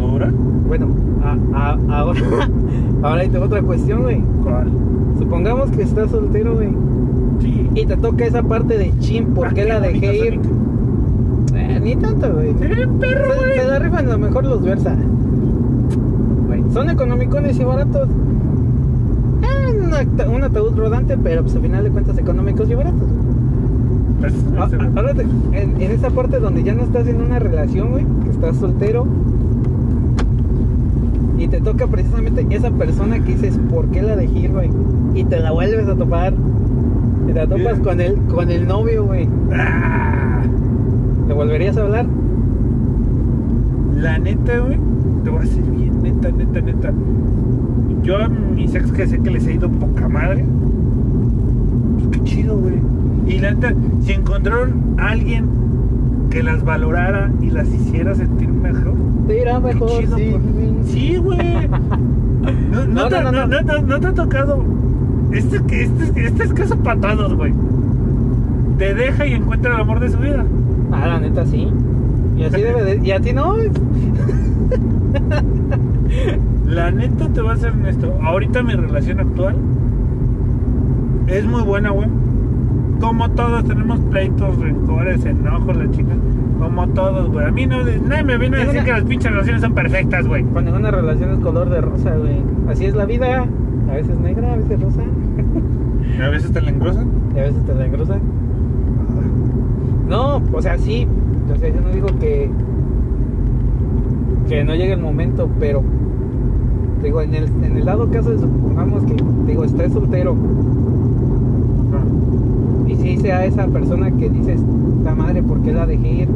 ¿Ahora? 0.00 0.30
Bueno, 0.66 0.88
a- 1.26 1.72
a- 1.72 1.98
ahora, 2.00 2.20
ahora 3.02 3.20
hay 3.22 3.36
otra 3.36 3.62
cuestión, 3.62 4.02
güey. 4.02 4.20
¿Cuál? 4.42 4.68
Supongamos 5.18 5.70
que 5.70 5.82
estás 5.82 6.10
soltero, 6.10 6.54
güey. 6.54 6.68
Sí. 7.40 7.68
Y 7.74 7.86
te 7.86 7.96
toca 7.96 8.24
esa 8.24 8.42
parte 8.42 8.78
de 8.78 8.92
chin, 9.00 9.26
¿por 9.34 9.48
Ah, 9.48 9.52
qué 9.54 9.64
la 9.64 9.80
dejé 9.80 10.26
ir? 10.28 10.40
Eh, 11.54 11.80
ni 11.82 11.96
tanto, 11.96 12.32
güey. 12.32 12.52
Perro, 12.54 12.74
Se, 13.34 13.38
güey. 13.44 13.58
se 13.58 13.66
la 13.66 13.78
rifan 13.78 14.06
a 14.08 14.12
lo 14.12 14.18
mejor 14.18 14.44
los 14.44 14.62
Versa. 14.62 14.94
Güey, 16.46 16.62
Son 16.72 16.88
económicos 16.90 17.42
y 17.58 17.64
baratos. 17.64 18.08
Eh, 19.42 19.80
un, 19.84 19.94
ata- 19.94 20.28
un 20.28 20.42
ataúd 20.44 20.76
rodante, 20.76 21.16
pero 21.18 21.42
pues 21.42 21.54
al 21.56 21.62
final 21.62 21.84
de 21.84 21.90
cuentas 21.90 22.18
económicos 22.18 22.68
y 22.70 22.74
baratos. 22.74 23.08
Pues, 24.20 24.32
Ah, 24.58 24.68
ah, 24.80 24.88
ahora 24.96 25.14
te- 25.14 25.22
en, 25.22 25.80
en 25.80 25.90
esa 25.90 26.10
parte 26.10 26.38
donde 26.40 26.62
ya 26.62 26.74
no 26.74 26.82
estás 26.82 27.06
en 27.06 27.20
una 27.20 27.38
relación, 27.38 27.90
güey, 27.90 28.04
que 28.24 28.30
estás 28.30 28.56
soltero, 28.56 29.06
y 31.46 31.48
te 31.48 31.60
toca 31.60 31.86
precisamente 31.86 32.44
esa 32.50 32.70
persona 32.72 33.20
que 33.22 33.32
dices, 33.34 33.56
¿por 33.70 33.86
qué 33.86 34.02
la 34.02 34.16
dejé 34.16 34.48
güey? 34.48 34.68
Y 35.14 35.22
te 35.24 35.38
la 35.38 35.52
vuelves 35.52 35.86
a 35.88 35.94
topar. 35.94 36.34
Y 37.24 37.32
te 37.32 37.34
la 37.34 37.46
topas 37.46 37.74
Bien. 37.74 37.82
con 37.84 38.00
el, 38.00 38.16
con 38.26 38.50
el 38.50 38.66
novio, 38.66 39.04
güey. 39.06 39.28
Ah, 39.52 40.42
¿Le 41.28 41.34
volverías 41.34 41.76
a 41.76 41.82
hablar? 41.82 42.06
la 43.96 44.18
neta, 44.18 44.58
güey, 44.58 44.76
te 45.24 45.30
voy 45.30 45.38
a 45.38 45.42
decir 45.42 45.62
bien, 45.64 46.02
neta, 46.02 46.30
neta, 46.30 46.60
neta. 46.60 46.92
Yo 48.02 48.18
a 48.18 48.28
mis 48.28 48.74
ex 48.74 48.92
que 48.92 49.06
sé 49.06 49.18
que 49.20 49.30
les 49.30 49.46
he 49.46 49.54
ido 49.54 49.68
poca 49.70 50.08
madre, 50.08 50.44
pues 51.94 52.08
qué 52.10 52.24
chido, 52.24 52.58
güey. 52.58 52.74
Y 53.26 53.38
la 53.38 53.52
neta, 53.52 53.72
si 54.02 54.12
encontraron 54.12 54.74
a 54.98 55.08
alguien 55.10 55.46
que 56.30 56.42
las 56.42 56.62
valorara 56.64 57.30
y 57.40 57.50
las 57.50 57.68
hiciera 57.72 58.14
sentir 58.14 58.48
mejor, 58.48 58.92
Te 59.26 59.40
irá 59.40 59.58
mejor, 59.60 59.88
chido. 60.00 60.16
sí. 60.18 60.30
por. 60.32 60.40
Sí, 60.86 61.16
güey. 61.16 61.68
No, 61.68 63.08
te, 63.08 63.22
no, 63.22 63.32
no, 63.32 63.46
no- 63.46 63.60
no- 63.62 63.82
no 63.82 64.00
te 64.00 64.06
ha 64.06 64.12
tocado. 64.14 64.64
Este, 65.32 65.60
que- 65.64 65.82
este, 65.84 66.26
este 66.26 66.44
es 66.44 66.52
caso 66.52 66.76
para 66.78 67.00
todos, 67.00 67.34
güey. 67.34 67.52
Te 68.78 68.94
deja 68.94 69.26
y 69.26 69.32
encuentra 69.34 69.74
el 69.74 69.80
amor 69.80 70.00
de 70.00 70.10
su 70.10 70.18
vida. 70.18 70.44
Ah, 70.92 71.06
la 71.06 71.20
neta, 71.20 71.44
sí. 71.46 71.68
Y 72.36 72.44
así 72.44 72.60
debe 72.60 72.82
de... 72.84 73.06
Y 73.06 73.10
a 73.10 73.20
ti 73.20 73.32
no. 73.32 73.54
La 76.66 76.90
neta 76.90 77.28
te 77.28 77.40
voy 77.40 77.52
a 77.52 77.56
ser 77.56 77.72
honesto. 77.72 78.12
Ahorita 78.22 78.62
mi 78.62 78.74
relación 78.74 79.20
actual 79.20 79.56
es 81.26 81.44
muy 81.46 81.62
buena, 81.62 81.90
güey. 81.90 82.08
Como 83.00 83.30
todos 83.30 83.64
tenemos 83.64 84.00
pleitos, 84.10 84.58
rencores, 84.58 85.24
enojos, 85.24 85.76
la 85.76 85.90
chica. 85.90 86.14
Como 86.58 86.88
todos, 86.88 87.30
güey. 87.30 87.46
A 87.46 87.50
mí 87.50 87.66
no, 87.66 87.84
nadie 87.84 88.22
me 88.22 88.38
viene 88.38 88.56
a 88.56 88.66
decir 88.66 88.82
que 88.84 88.92
las 88.92 89.04
pinches 89.04 89.30
relaciones 89.30 89.60
son 89.60 89.74
perfectas, 89.74 90.26
güey. 90.26 90.44
Cuando 90.44 90.74
una 90.74 90.90
relación 90.90 91.30
es 91.32 91.38
color 91.40 91.68
de 91.68 91.80
rosa, 91.80 92.14
güey. 92.16 92.40
Así 92.68 92.86
es 92.86 92.94
la 92.94 93.04
vida. 93.04 93.46
A 93.90 93.94
veces 93.94 94.18
negra, 94.18 94.52
a 94.52 94.56
veces 94.56 94.80
rosa. 94.80 95.02
A 96.22 96.28
veces 96.28 96.50
te 96.50 96.62
la 96.62 96.70
engrosan. 96.70 97.08
Y 97.34 97.38
a 97.38 97.42
veces 97.42 97.62
te 97.66 97.74
la 97.74 97.84
engrosa. 97.84 98.18
No, 100.08 100.40
o 100.52 100.62
sea, 100.62 100.78
sí. 100.78 101.06
O 101.52 101.58
sea, 101.58 101.68
yo 101.68 101.80
no 101.82 101.90
digo 101.90 102.06
que. 102.18 102.48
Que 104.48 104.64
no 104.64 104.74
llegue 104.74 104.94
el 104.94 105.00
momento, 105.00 105.50
pero. 105.60 105.82
Digo, 107.02 107.20
en 107.20 107.34
el, 107.34 107.44
en 107.62 107.76
el 107.76 107.84
dado 107.84 108.08
caso 108.10 108.30
de 108.30 108.38
supongamos 108.38 109.04
que, 109.04 109.16
digo, 109.46 109.64
estés 109.64 109.92
soltero 109.92 110.34
y 113.16 113.18
si 113.18 113.22
sea 113.22 113.44
esa 113.44 113.66
persona 113.66 114.10
que 114.10 114.28
dices, 114.28 114.60
la 115.04 115.14
madre, 115.14 115.42
¿por 115.42 115.60
qué 115.62 115.72
la 115.72 115.86
dejé 115.86 116.08
ir? 116.08 116.28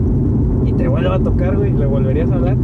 Y 0.65 0.73
te 0.73 0.89
vuelva 0.89 1.17
a 1.17 1.19
tocar, 1.19 1.57
güey, 1.57 1.73
¿le 1.73 1.87
volverías 1.87 2.31
a 2.31 2.37
hablar? 2.37 2.57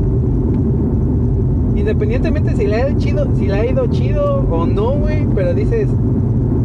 Independientemente 1.75 2.57
si 2.57 2.67
le 2.67 2.77
ha 2.77 2.89
ido 2.89 2.99
chido, 2.99 3.27
si 3.37 3.47
le 3.47 3.55
ha 3.55 3.67
ido 3.71 3.87
chido 3.89 4.45
o 4.51 4.67
no, 4.67 4.93
güey, 4.93 5.27
pero 5.35 5.55
dices, 5.55 5.89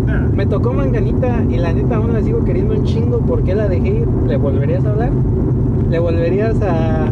Nah. 0.06 0.30
me 0.36 0.46
tocó 0.46 0.74
manganita 0.74 1.44
y 1.50 1.58
la 1.58 1.74
neta 1.74 1.98
aún 1.98 2.14
la 2.14 2.22
sigo 2.24 2.44
queriendo 2.44 2.74
un 2.74 2.84
chingo, 2.86 3.20
¿por 3.20 3.44
qué 3.44 3.54
la 3.54 3.68
dejé 3.68 3.90
ir? 4.00 4.08
¿Le 4.28 4.38
volverías 4.38 4.84
a 4.86 4.90
hablar? 4.90 5.12
¿Le 5.90 6.00
volverías 6.00 6.56
a, 6.62 7.06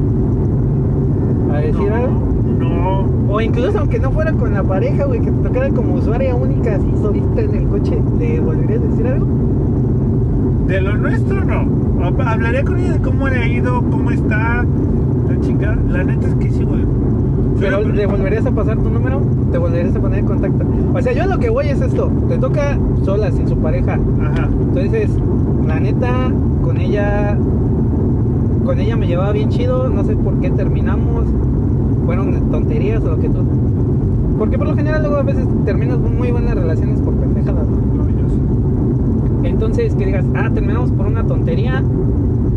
a 1.53 1.57
decir 1.59 1.89
no, 1.89 1.95
algo? 1.95 2.19
No. 2.59 3.05
O 3.31 3.41
incluso 3.41 3.77
aunque 3.79 3.99
no 3.99 4.11
fuera 4.11 4.31
con 4.33 4.53
la 4.53 4.63
pareja, 4.63 5.05
güey, 5.05 5.19
que 5.19 5.31
te 5.31 5.43
tocara 5.43 5.69
como 5.69 5.95
usuaria 5.95 6.33
única, 6.35 6.75
así 6.75 6.91
solita 7.01 7.41
en 7.41 7.53
el 7.55 7.67
coche, 7.67 8.01
¿le 8.17 8.39
volverías 8.39 8.81
a 8.81 8.87
decir 8.87 9.07
algo? 9.07 9.27
De 10.69 10.81
lo 10.81 10.95
nuestro, 10.97 11.43
no. 11.43 11.65
Hab- 12.03 12.25
Hablaría 12.25 12.63
con 12.63 12.77
ella 12.77 12.93
de 12.93 12.99
cómo 12.99 13.27
le 13.27 13.37
ha 13.39 13.47
ido, 13.47 13.81
cómo 13.89 14.11
está. 14.11 14.63
La 15.27 15.39
chica, 15.41 15.77
la 15.89 16.03
neta 16.03 16.27
es 16.27 16.35
que 16.35 16.49
sí, 16.51 16.63
güey. 16.63 16.85
Pero 17.59 17.81
le 17.81 18.05
volverías 18.05 18.45
a 18.45 18.51
pasar 18.51 18.77
tu 18.77 18.89
número, 18.89 19.19
te 19.51 19.57
volverías 19.57 19.95
a 19.95 19.99
poner 19.99 20.19
en 20.19 20.25
contacto. 20.25 20.63
O 20.93 21.01
sea, 21.01 21.11
yo 21.11 21.25
lo 21.25 21.39
que 21.39 21.49
voy 21.49 21.67
es 21.67 21.81
esto, 21.81 22.09
te 22.29 22.37
toca 22.37 22.77
sola, 23.03 23.31
sin 23.31 23.47
su 23.49 23.57
pareja. 23.57 23.99
Ajá. 24.21 24.47
Entonces, 24.61 25.09
la 25.67 25.79
neta, 25.79 26.31
con 26.63 26.77
ella, 26.77 27.37
con 28.63 28.79
ella 28.79 28.95
me 28.95 29.07
llevaba 29.07 29.31
bien 29.33 29.49
chido, 29.49 29.89
no 29.89 30.03
sé 30.05 30.15
por 30.15 30.39
qué 30.39 30.51
terminamos, 30.51 31.25
fueron 32.05 32.49
tonterías 32.51 33.03
o 33.03 33.09
lo 33.09 33.19
que 33.19 33.27
tú. 33.29 33.39
Porque 34.37 34.57
por 34.57 34.67
lo 34.67 34.75
general 34.75 35.01
luego 35.01 35.17
a 35.17 35.23
veces 35.23 35.45
terminas 35.65 35.97
muy 35.99 36.31
buenas 36.31 36.55
relaciones 36.55 36.99
por 37.01 37.13
pendejadas, 37.15 37.67
¿no? 37.67 38.18
Entonces, 39.49 39.95
que 39.95 40.05
digas, 40.05 40.25
ah, 40.35 40.49
terminamos 40.53 40.91
por 40.91 41.07
una 41.07 41.23
tontería, 41.25 41.83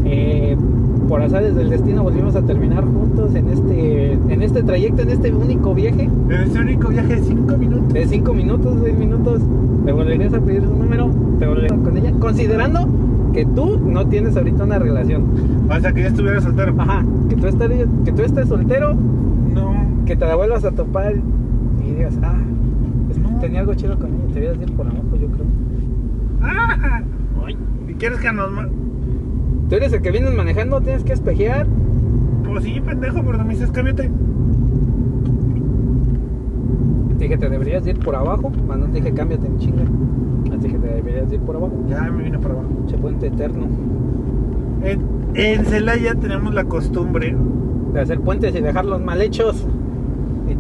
eh, 0.05 0.57
por 1.09 1.21
azares 1.23 1.55
del 1.57 1.71
destino 1.71 2.03
volvimos 2.03 2.37
a 2.37 2.43
terminar 2.43 2.85
juntos 2.85 3.35
en 3.35 3.49
este, 3.49 4.13
en 4.13 4.43
este 4.43 4.63
trayecto, 4.63 5.03
en 5.03 5.11
este 5.11 5.33
único 5.35 5.75
viaje 5.75 6.05
En 6.29 6.33
este 6.33 6.61
único 6.61 6.89
viaje 6.89 7.17
de 7.17 7.23
5 7.23 7.57
minutos. 7.57 7.93
de 7.93 8.07
5 8.07 8.35
minutos, 8.35 8.75
6 8.83 8.99
minutos, 8.99 9.43
¿te 9.85 9.93
volverías 9.93 10.33
a 10.35 10.41
pedir 10.41 10.63
su 10.63 10.75
número? 10.77 11.11
¿Te 11.39 11.47
volverías 11.47 11.79
con 11.81 11.97
ella? 11.97 12.13
Considerando 12.19 12.89
que 13.33 13.45
tú 13.47 13.79
no 13.85 14.07
tienes 14.07 14.37
ahorita 14.37 14.65
una 14.65 14.79
relación. 14.79 15.23
O 15.69 15.81
sea, 15.81 15.93
que 15.93 16.03
ya 16.03 16.09
estuviera 16.09 16.41
soltero. 16.41 16.75
Ajá, 16.79 17.05
que 17.29 17.37
tú 17.37 17.47
estés, 17.47 17.71
que 18.05 18.13
tú 18.13 18.23
estés 18.23 18.49
soltero, 18.49 18.95
No. 19.55 19.73
que 20.07 20.17
te 20.17 20.25
la 20.27 20.37
vuelvas 20.37 20.65
a 20.65 20.71
topar 20.71 21.15
y 21.87 21.91
digas, 21.93 22.15
ah, 22.23 22.35
No. 23.23 23.39
tenía 23.41 23.61
algo 23.61 23.75
chido 23.75 23.97
con 23.99 24.07
ella, 24.09 24.33
te 24.35 24.41
voy 24.41 24.49
a 24.49 24.53
decir 24.53 24.73
por 24.77 24.87
creo. 24.87 25.03
¡Ah! 26.43 27.03
¿Y 27.89 27.95
quieres 27.95 28.19
que 28.19 28.33
nos.? 28.33 28.51
Tú 29.69 29.77
eres 29.77 29.93
el 29.93 30.03
que 30.03 30.11
vienes 30.11 30.35
manejando, 30.35 30.81
tienes 30.81 31.05
que 31.05 31.13
espejear. 31.13 31.67
Pues 32.45 32.65
sí, 32.65 32.81
pendejo, 32.81 33.23
pero 33.23 33.45
me 33.45 33.55
dices 33.55 33.71
cámbiate. 33.71 34.11
Te 37.17 37.25
dije, 37.25 37.39
te 37.39 37.49
deberías 37.49 37.87
ir 37.87 37.99
por 37.99 38.17
abajo, 38.17 38.51
no 38.67 38.87
te 38.87 39.01
dije, 39.01 39.15
cámbiate 39.15 39.47
en 39.47 39.59
chinga. 39.59 39.85
Te 40.51 40.59
dije, 40.59 40.79
te 40.79 40.89
deberías 40.89 41.33
ir 41.33 41.41
por 41.41 41.57
abajo. 41.57 41.73
Ya 41.89 42.03
me 42.11 42.25
vine 42.25 42.39
para 42.39 42.55
abajo. 42.55 42.69
Che 42.87 42.99
puente 42.99 43.29
eterno. 43.29 43.67
En, 44.83 45.01
en 45.35 45.65
Celaya 45.65 46.15
tenemos 46.17 46.53
la 46.53 46.65
costumbre, 46.65 47.37
De 47.95 48.01
hacer 48.01 48.21
puentes 48.21 48.55
y 48.55 48.61
dejarlos 48.61 49.01
mal 49.01 49.23
hechos. 49.23 49.67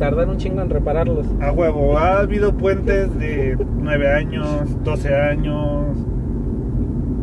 Y 0.03 0.05
tardar 0.05 0.29
un 0.29 0.37
chingo 0.37 0.61
en 0.63 0.69
repararlos. 0.69 1.25
a 1.41 1.53
huevo, 1.53 1.97
ha 1.97 2.19
habido 2.19 2.53
puentes 2.57 3.17
de 3.21 3.57
9 3.83 4.13
años, 4.13 4.83
12 4.83 5.15
años. 5.15 5.97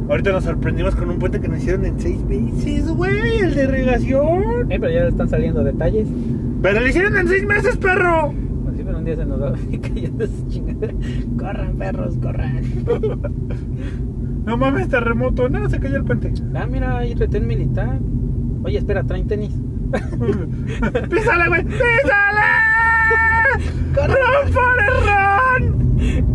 Ahorita 0.08 0.32
nos 0.32 0.46
sorprendimos 0.46 0.96
con 0.96 1.10
un 1.10 1.20
puente 1.20 1.42
que 1.42 1.50
nos 1.50 1.58
hicieron 1.58 1.84
en 1.84 2.00
6 2.00 2.24
meses, 2.24 2.88
güey, 2.90 3.42
el 3.42 3.54
de 3.54 3.64
irrigación. 3.66 4.72
Eh, 4.72 4.80
pero 4.80 4.90
ya 4.94 5.08
están 5.10 5.28
saliendo 5.28 5.62
detalles. 5.62 6.08
Pero 6.62 6.80
lo 6.80 6.88
hicieron 6.88 7.18
en 7.18 7.28
6 7.28 7.46
meses, 7.46 7.76
perro. 7.76 8.34
Pues 8.64 8.78
sí, 8.78 8.84
pero 8.86 8.98
un 8.98 9.04
día 9.04 9.18
se 9.18 9.26
nos 9.26 9.42
va 9.42 9.54
cayendo 9.82 10.24
esa 10.24 10.48
chingada. 10.48 10.94
Corran, 11.38 11.76
perros, 11.76 12.18
corran. 12.22 12.62
No 14.46 14.56
mames, 14.58 14.88
terremoto, 14.88 15.50
no, 15.50 15.70
se 15.70 15.80
cayó 15.80 15.98
el 15.98 16.06
puente. 16.06 16.34
Ah, 16.56 16.66
mira, 16.66 16.98
hay 16.98 17.14
retén 17.14 17.46
militar. 17.46 18.00
Oye, 18.64 18.78
espera, 18.80 19.04
traen 19.04 19.28
tenis. 19.28 19.52
¡Písale, 21.10 21.48
güey! 21.50 21.64
¡Písale! 21.66 22.69
¡Corran! 23.96 24.18
¡Run, 24.44 24.54
Forrest! 24.54 25.06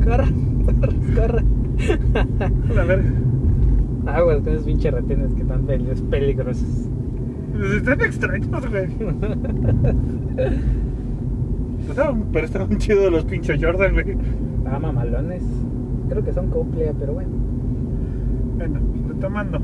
Corran, 0.04 0.34
perros, 0.66 0.94
corran. 1.16 1.46
A 2.78 2.84
ver, 2.84 3.02
Aguas 4.06 4.40
con 4.42 4.52
esos 4.52 4.64
pinches 4.66 4.92
retenes 4.92 5.32
que 5.34 5.42
están 5.42 5.62
peligrosos. 5.62 6.04
peligrosos. 6.10 6.88
están 7.76 8.00
extraños, 8.02 8.48
güey. 8.70 8.86
Estaban- 11.88 12.24
Pero 12.32 12.46
estaban 12.46 12.78
chidos 12.78 13.10
los 13.12 13.24
pinches 13.24 13.58
Jordan, 13.62 13.92
güey. 13.94 14.16
Ah, 14.66 14.78
mamalones. 14.78 15.42
Creo 16.08 16.24
que 16.24 16.32
son 16.32 16.48
copia, 16.50 16.92
pero 16.98 17.14
bueno. 17.14 17.30
Bueno, 18.56 18.80
retomando. 19.08 19.58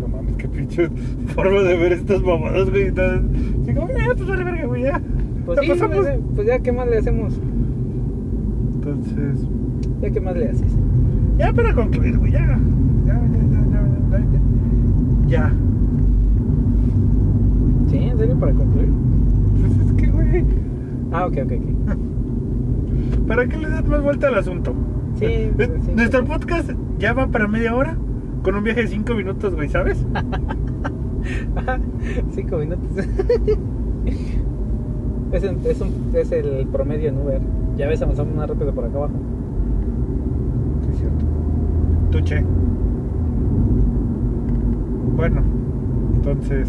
No 0.00 0.08
mames, 0.08 0.34
qué 0.36 0.48
pinche 0.48 0.88
forma 1.34 1.60
de 1.62 1.76
ver 1.76 1.92
estas 1.92 2.22
mamadas, 2.22 2.70
güey. 2.70 2.90
Como, 2.92 3.88
eh, 3.90 4.08
pues 4.16 4.26
vale 4.28 4.44
verga, 4.44 4.66
güey, 4.66 4.82
ya. 4.84 5.00
Pues 5.48 5.56
Ya 5.60 5.62
sí, 5.62 5.68
pasamos. 5.70 5.96
pues, 6.04 6.18
pues 6.34 6.46
ya, 6.46 6.58
¿qué 6.58 6.72
más 6.72 6.86
le 6.88 6.98
hacemos? 6.98 7.40
Entonces, 8.74 9.48
Ya, 10.02 10.10
¿qué 10.10 10.20
más 10.20 10.36
le 10.36 10.48
haces? 10.50 10.76
ya 11.38 11.52
para 11.54 11.72
concluir, 11.74 12.18
güey, 12.18 12.32
ya. 12.32 12.58
Ya, 13.06 13.14
ya, 13.14 13.14
ya, 13.14 13.20
ya, 13.72 13.80
ya, 14.10 14.18
ya. 14.18 14.24
Ya. 15.26 15.50
¿Sí? 17.88 17.96
¿En 17.96 18.18
serio? 18.18 18.36
¿Para 18.38 18.52
concluir? 18.52 18.90
Pues 19.58 19.72
es 19.88 19.92
que, 19.94 20.06
güey, 20.08 20.44
Ah, 21.12 21.24
ok, 21.26 21.38
ok, 21.44 21.52
ok. 21.52 21.62
¿para 23.26 23.46
qué 23.48 23.56
le 23.56 23.70
das 23.70 23.86
más 23.86 24.02
vuelta 24.02 24.28
al 24.28 24.34
asunto? 24.34 24.74
Sí, 25.14 25.24
Eh, 25.24 25.50
pues, 25.56 25.70
sí. 25.86 25.92
Nuestro 25.96 26.26
podcast 26.26 26.72
ya 26.98 27.14
va 27.14 27.26
para 27.28 27.48
media 27.48 27.74
hora 27.74 27.96
con 28.42 28.54
un 28.54 28.64
viaje 28.64 28.82
de 28.82 28.88
5 28.88 29.14
minutos, 29.14 29.54
güey, 29.54 29.70
¿sabes? 29.70 30.04
Cinco 32.34 32.58
minutos. 32.58 32.86
es, 35.32 35.44
un- 35.44 35.58
es, 35.64 35.80
un- 35.80 36.10
es 36.14 36.32
el 36.32 36.66
promedio 36.66 37.08
en 37.08 37.18
Uber. 37.18 37.40
Ya 37.76 37.86
ves, 37.88 38.02
avanzamos 38.02 38.34
más 38.34 38.48
rápido 38.48 38.72
por 38.72 38.84
acá 38.84 38.96
abajo. 38.98 39.14
Sí, 40.84 40.90
es 40.92 40.98
cierto. 40.98 41.24
Tuche. 42.10 42.44
Bueno, 45.16 45.42
entonces, 46.14 46.68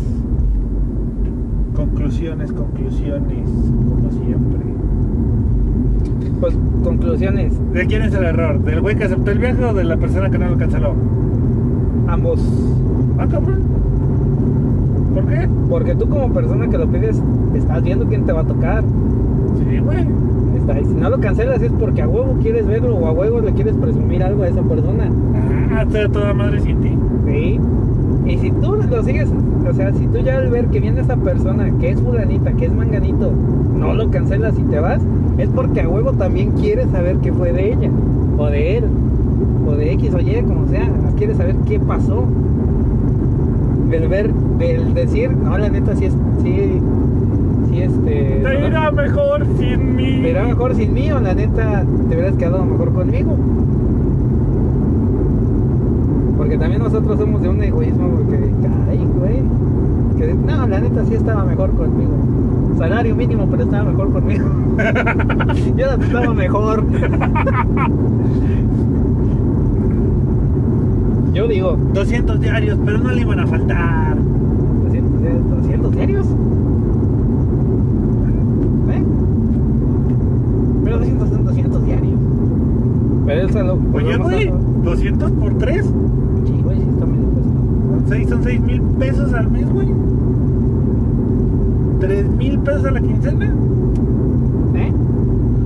Conclusiones, 1.76 2.52
conclusiones, 2.52 3.50
como 3.50 4.12
siempre. 4.12 4.60
Pues 6.42 6.58
conclusiones, 6.84 7.54
¿De 7.74 7.86
quién 7.86 8.02
es 8.02 8.14
el 8.14 8.24
error? 8.26 8.60
¿Del 8.64 8.82
güey 8.82 8.98
que 8.98 9.06
aceptó 9.06 9.32
el 9.32 9.40
viaje 9.40 9.64
o 9.64 9.74
de 9.74 9.86
la 9.86 9.96
persona 9.96 10.30
que 10.30 10.38
no 10.40 10.50
lo 10.50 10.58
canceló? 10.58 10.94
ambos. 12.08 12.42
Ah, 13.18 13.28
cabrón. 13.30 13.62
¿Por 15.22 15.28
qué? 15.34 15.50
Porque 15.70 15.96
tú 15.96 16.08
como 16.10 16.34
persona 16.34 16.68
que 16.70 16.78
lo 16.78 16.88
pides, 16.88 17.22
estás 17.56 17.84
viendo 17.84 18.06
quién 18.06 18.26
te 18.26 18.32
va 18.32 18.42
a 18.42 18.46
tocar. 18.46 18.84
Sí, 19.58 19.80
güey. 19.80 20.06
Está- 20.58 20.80
y 20.80 20.86
si 20.86 20.94
no 20.94 21.10
lo 21.10 21.20
cancelas 21.20 21.62
es 21.62 21.72
porque 21.74 22.02
a 22.02 22.08
huevo 22.08 22.36
quieres 22.42 22.66
verlo 22.68 22.96
o 22.96 23.08
a 23.08 23.12
huevo 23.12 23.40
le 23.42 23.52
quieres 23.54 23.76
presumir 23.76 24.24
algo 24.24 24.44
a 24.44 24.48
esa 24.48 24.62
persona. 24.62 25.10
Ah, 25.74 25.84
estoy 25.84 26.02
a 26.02 26.10
toda 26.10 26.34
madre 26.34 26.60
sin 26.62 26.78
ti. 26.82 26.98
Sí. 27.26 27.60
Y 28.26 28.38
si 28.38 28.52
tú 28.52 28.76
lo 28.90 29.04
sigues, 29.04 29.30
o 29.68 29.74
sea, 29.74 29.92
si 29.94 30.06
tú 30.08 30.20
ya 30.20 30.38
al 30.38 30.50
ver 30.50 30.66
que 30.68 30.80
viene 30.80 31.02
esa 31.02 31.16
persona, 31.16 31.72
que 31.80 31.92
es 31.92 32.02
fulanita, 32.02 32.52
que 32.54 32.66
es 32.66 32.74
manganito, 32.74 33.32
no 33.78 33.94
lo 33.94 34.10
cancelas 34.12 34.58
y 34.60 34.64
te 34.64 34.80
vas, 34.80 35.02
es 35.38 35.50
porque 35.50 35.82
a 35.82 35.90
huevo 35.90 36.12
también 36.14 36.52
quieres 36.52 36.90
saber 36.92 37.18
qué 37.18 37.32
fue 37.34 37.52
de 37.54 37.74
ella, 37.74 37.90
o 38.38 38.46
de 38.48 38.78
él, 38.78 38.84
o 39.68 39.72
de 39.72 39.94
X 39.94 40.14
o 40.14 40.20
Y, 40.20 40.42
como 40.44 40.68
sea, 40.68 40.90
quieres 41.18 41.38
saber 41.38 41.56
qué 41.68 41.80
pasó. 41.80 42.24
Del 43.90 44.08
ver, 44.08 44.34
del 44.34 44.94
decir, 44.94 45.36
no, 45.36 45.58
la 45.58 45.70
neta 45.70 45.96
sí 45.96 46.06
es, 46.06 46.14
sí, 46.44 46.80
sí 47.70 47.82
este... 47.82 48.42
Te 48.44 48.68
irá 48.68 48.92
mejor 48.92 49.46
sin 49.58 49.96
mí. 49.96 50.20
Te 50.22 50.30
irá 50.30 50.46
mejor 50.46 50.76
sin 50.76 50.94
mí 50.94 51.12
o 51.12 51.20
la 51.20 51.34
neta 51.34 51.84
te 52.08 52.16
hubieras 52.16 52.36
quedado 52.36 52.64
mejor 52.66 52.94
conmigo. 52.94 53.36
Porque 56.38 56.58
también 56.58 56.84
nosotros 56.84 57.20
somos 57.20 57.42
de 57.42 57.50
un 57.50 57.64
egoísmo 57.64 58.10
porque, 58.10 58.38
ay, 58.90 59.08
güey. 59.18 59.42
Que 60.18 60.34
no, 60.34 60.68
la 60.68 60.82
neta 60.82 61.06
sí 61.06 61.16
estaba 61.16 61.44
mejor 61.44 61.72
conmigo. 61.72 62.14
Salario 62.78 63.16
mínimo, 63.16 63.48
pero 63.50 63.64
estaba 63.64 63.86
mejor 63.86 64.12
conmigo. 64.12 64.46
Yo 65.78 65.86
la 65.86 65.96
estaba 65.96 66.34
mejor. 66.34 66.86
Yo 71.40 71.48
digo, 71.48 71.78
200 71.94 72.42
diarios, 72.42 72.78
pero 72.84 72.98
no 72.98 73.12
le 73.14 73.22
iban 73.22 73.40
a 73.40 73.48
faltar. 73.48 74.18
200, 74.84 75.22
diarios- 75.22 75.50
200 75.50 75.92
diarios. 75.96 76.28
¿Eh? 78.92 79.04
Pero 80.84 80.98
200 80.98 81.30
son 81.30 81.46
200 81.46 81.86
diarios. 81.86 82.20
Pero 83.26 83.42
él 83.42 83.50
se 83.52 83.64
lo. 83.64 83.80
Oye, 83.94 84.18
güey, 84.18 84.52
200 84.84 85.32
por 85.32 85.54
3. 85.60 85.86
Sí, 85.86 86.62
güey, 86.62 86.78
sí 86.78 86.86
está 86.90 87.06
medio 87.06 87.30
pesado. 87.30 87.54
Son 87.90 88.04
6, 88.10 88.30
son 88.30 88.44
6 88.44 88.60
mil 88.62 88.82
pesos 88.82 89.34
al 89.34 89.50
mes, 89.50 89.72
güey. 89.72 89.88
3 92.02 92.30
mil 92.32 92.60
pesos 92.60 92.84
a 92.84 92.92
la 92.92 93.00
quincena. 93.00 93.56
¿Eh? 94.76 94.94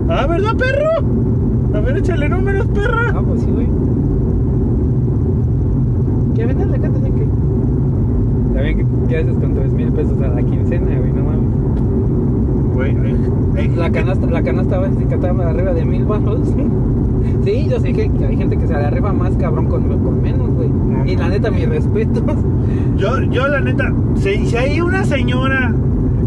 Ah, 0.07 0.27
¿verdad, 0.27 0.55
perro? 0.55 1.07
A 1.75 1.79
ver, 1.79 1.97
échale 1.97 2.29
números, 2.29 2.67
perra. 2.67 3.11
Ah, 3.15 3.23
pues 3.27 3.41
sí, 3.41 3.49
güey. 3.49 3.67
¿Qué 6.35 6.45
vendes 6.45 6.67
la 6.67 6.77
canta 6.79 6.99
que? 6.99 7.25
También, 8.53 8.77
¿qué, 8.77 8.85
¿qué 9.09 9.17
haces 9.17 9.35
con 9.37 9.53
3 9.53 9.73
mil 9.73 9.87
pesos 9.93 10.21
a 10.21 10.27
la 10.27 10.41
quincena, 10.41 10.97
güey? 10.97 11.11
No 11.13 11.23
mames. 11.23 11.53
Güey, 13.53 13.75
La 13.75 13.91
canasta, 13.91 14.25
la 14.27 14.41
canasta 14.41 14.79
básica 14.79 15.15
estaba 15.15 15.49
arriba 15.49 15.73
de 15.73 15.85
mil 15.85 16.05
baros. 16.05 16.39
Sí, 17.45 17.67
yo 17.69 17.79
sé 17.79 17.93
que 17.93 18.03
hay 18.03 18.37
gente 18.37 18.57
que 18.57 18.67
se 18.67 18.73
le 18.73 18.85
arriba 18.85 19.11
más 19.13 19.33
cabrón 19.35 19.67
con, 19.67 19.83
con 19.83 20.21
menos, 20.21 20.49
güey. 20.55 20.69
No, 20.69 21.05
Y 21.05 21.15
la 21.15 21.29
neta, 21.29 21.51
mis 21.51 21.67
respetos. 21.67 22.23
Yo, 22.97 23.21
yo 23.23 23.47
la 23.47 23.59
neta, 23.59 23.91
si, 24.15 24.45
si 24.45 24.55
hay 24.55 24.79
una 24.79 25.03
señora 25.03 25.73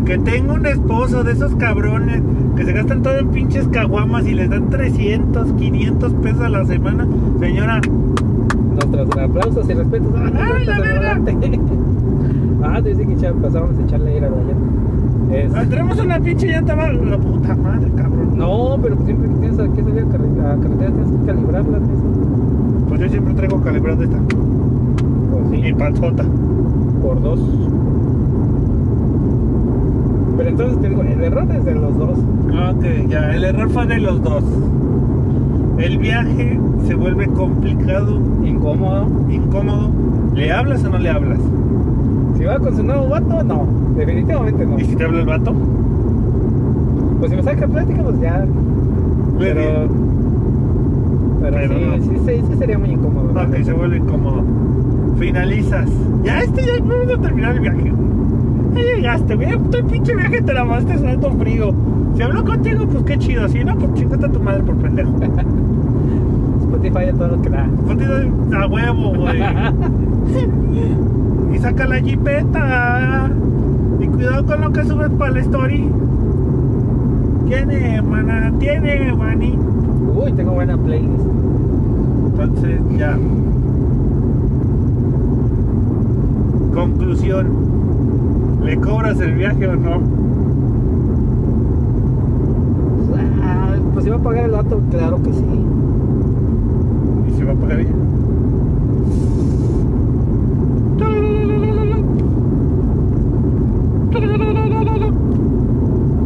que 0.04 0.18
tenga 0.18 0.54
un 0.54 0.66
esposo 0.66 1.22
de 1.24 1.32
esos 1.32 1.54
cabrones 1.56 2.22
que 2.56 2.64
se 2.64 2.72
gastan 2.72 3.02
todo 3.02 3.18
en 3.18 3.28
pinches 3.28 3.66
caguamas 3.68 4.26
y 4.26 4.34
les 4.34 4.50
dan 4.50 4.68
300, 4.68 5.52
500 5.52 6.12
pesos 6.14 6.40
a 6.40 6.48
la 6.48 6.64
semana, 6.66 7.06
señora, 7.40 7.80
Nuestros 8.76 9.08
aplausos 9.24 9.70
y 9.70 9.74
respetos. 9.74 10.08
Ah, 10.16 10.30
no, 10.32 10.40
¡Ay, 10.54 10.64
la. 10.66 11.20
Ah, 12.68 12.80
te 12.82 12.88
dice 12.90 13.06
que 13.06 13.16
ya 13.16 13.32
pasábamos 13.32 13.78
a 13.78 13.82
echarle 13.82 14.12
aire 14.14 14.26
a 14.26 14.30
la 14.30 14.36
llanta. 14.36 15.34
Es- 15.36 15.54
ah, 15.54 15.64
tenemos 15.68 15.98
una 16.00 16.18
pinche 16.20 16.46
llanta 16.48 16.74
mal, 16.76 17.10
la 17.10 17.18
puta 17.18 17.54
madre, 17.56 17.90
cabrón. 17.96 18.36
No, 18.36 18.76
pero 18.82 18.96
pues 18.96 19.06
siempre 19.06 19.28
que 19.28 19.34
tienes 19.36 19.56
que 19.70 19.82
salir 19.82 20.02
a, 20.02 20.06
carre- 20.08 20.40
a 20.52 20.56
carretera 20.62 20.90
tienes 20.90 21.10
que 21.20 21.26
calibrarla. 21.26 21.76
Eso. 21.78 22.88
Pues 22.88 23.00
yo 23.00 23.08
siempre 23.08 23.34
traigo 23.34 23.60
calibrado 23.60 24.02
esta. 24.02 24.18
Pues 24.18 25.58
Y 25.58 25.62
sí, 25.62 25.72
panzota. 25.74 26.24
por 27.02 27.22
dos. 27.22 27.40
Pero 30.36 30.48
entonces 30.50 30.80
te 30.80 30.88
digo, 30.88 31.02
el 31.02 31.22
error 31.24 31.46
es 31.50 31.64
de 31.64 31.74
los 31.74 31.98
dos. 31.98 32.18
Ok, 32.18 32.84
ya, 33.08 33.34
el 33.34 33.44
error 33.44 33.70
fue 33.70 33.86
de 33.86 33.98
los 34.00 34.22
dos. 34.22 34.44
El 35.78 35.98
viaje 35.98 36.58
se 36.86 36.94
vuelve 36.94 37.26
complicado, 37.28 38.18
Incómodo. 38.44 39.06
incómodo. 39.28 39.90
¿Le 40.34 40.52
hablas 40.52 40.84
o 40.84 40.90
no 40.90 40.98
le 40.98 41.08
hablas? 41.10 41.38
Si 42.36 42.44
va 42.44 42.58
con 42.58 42.76
su 42.76 42.82
nuevo 42.82 43.08
vato, 43.08 43.42
no. 43.42 43.66
Definitivamente 43.96 44.66
no. 44.66 44.78
¿Y 44.78 44.84
si 44.84 44.94
te 44.96 45.04
habla 45.04 45.20
el 45.20 45.26
vato? 45.26 45.52
Pues 47.18 47.30
si 47.30 47.36
me 47.36 47.42
saca 47.42 47.66
plática, 47.66 48.02
pues 48.02 48.20
ya. 48.20 48.44
Muy 48.46 49.38
Pero. 49.38 49.60
bien. 49.60 49.88
Pero, 51.40 51.56
Pero 51.56 51.74
sí, 51.74 51.84
no. 51.86 51.96
sí, 52.04 52.20
sí, 52.26 52.42
sí 52.50 52.58
sería 52.58 52.78
muy 52.78 52.90
incómodo. 52.90 53.30
Ok, 53.40 53.56
se 53.62 53.72
vuelve 53.72 53.96
incómodo. 53.98 54.42
Finalizas. 55.18 55.88
Ya, 56.24 56.40
este 56.42 56.62
ya 56.66 56.72
vamos 56.84 57.12
a 57.18 57.20
terminar 57.22 57.54
el 57.54 57.60
viaje. 57.60 57.92
Ya 58.74 58.80
llegaste, 58.82 59.34
güey. 59.36 59.58
Tu 59.70 59.86
pinche 59.86 60.14
viaje 60.14 60.42
te 60.42 60.52
la 60.52 60.64
vas 60.64 60.82
sudando 60.84 61.30
frío. 61.32 61.72
Si 62.16 62.22
habló 62.22 62.44
contigo, 62.44 62.86
pues 62.86 63.04
qué 63.04 63.18
chido. 63.18 63.48
Si 63.48 63.64
no, 63.64 63.76
pues 63.76 63.94
chingate 63.94 64.26
a 64.26 64.30
tu 64.32 64.40
madre 64.40 64.62
por 64.62 64.76
pendejo. 64.76 65.10
Spotify 66.66 67.04
es 67.08 67.16
todo 67.16 67.28
lo 67.28 67.42
que 67.42 67.48
da. 67.48 67.68
Ponte 67.86 68.04
a 68.04 68.66
huevo, 68.66 69.14
güey. 69.14 69.40
y 71.54 71.58
saca 71.58 71.86
la 71.86 72.00
jipeta. 72.00 73.30
Y 74.00 74.06
cuidado 74.08 74.44
con 74.44 74.60
lo 74.60 74.72
que 74.72 74.84
subes 74.84 75.10
para 75.10 75.32
la 75.32 75.40
story. 75.40 75.88
Tiene, 77.46 78.02
mana, 78.02 78.52
tiene, 78.58 79.14
mani. 79.14 79.56
Uy, 80.16 80.32
tengo 80.32 80.52
buena 80.52 80.76
playlist. 80.76 81.24
Entonces, 82.26 82.80
ya. 82.98 83.16
Conclusión. 86.74 87.46
¿Le 88.64 88.76
cobras 88.78 89.20
el 89.20 89.34
viaje 89.34 89.68
o 89.68 89.76
no? 89.76 90.00
Ah, 93.42 93.76
pues 93.92 94.04
si 94.04 94.10
va 94.10 94.16
a 94.16 94.20
pagar 94.20 94.46
el 94.46 94.50
vato, 94.50 94.80
claro 94.90 95.22
que 95.22 95.32
sí. 95.32 95.44
¿Y 97.36 97.38
se 97.38 97.44
va 97.44 97.52
a 97.52 97.56
pagar 97.56 97.80
ella? 97.80 97.90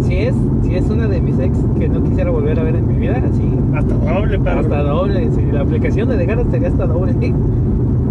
Si 0.02 0.14
es, 0.14 0.34
si 0.62 0.74
es 0.76 0.88
una 0.88 1.08
de 1.08 1.20
mis 1.20 1.36
ex 1.40 1.58
que 1.80 1.88
no 1.88 2.04
quisiera 2.04 2.30
volver 2.30 2.60
a 2.60 2.62
ver 2.62 2.76
en 2.76 2.86
mi 2.86 2.94
vida, 2.94 3.20
sí. 3.32 3.42
Hasta 3.74 3.94
doble. 3.94 4.40
Hasta 4.50 4.82
doble, 4.84 5.30
si 5.32 5.42
la 5.50 5.62
aplicación 5.62 6.08
de 6.10 6.16
dejar 6.16 6.44
sería 6.48 6.68
hasta 6.68 6.86
doble. 6.86 7.14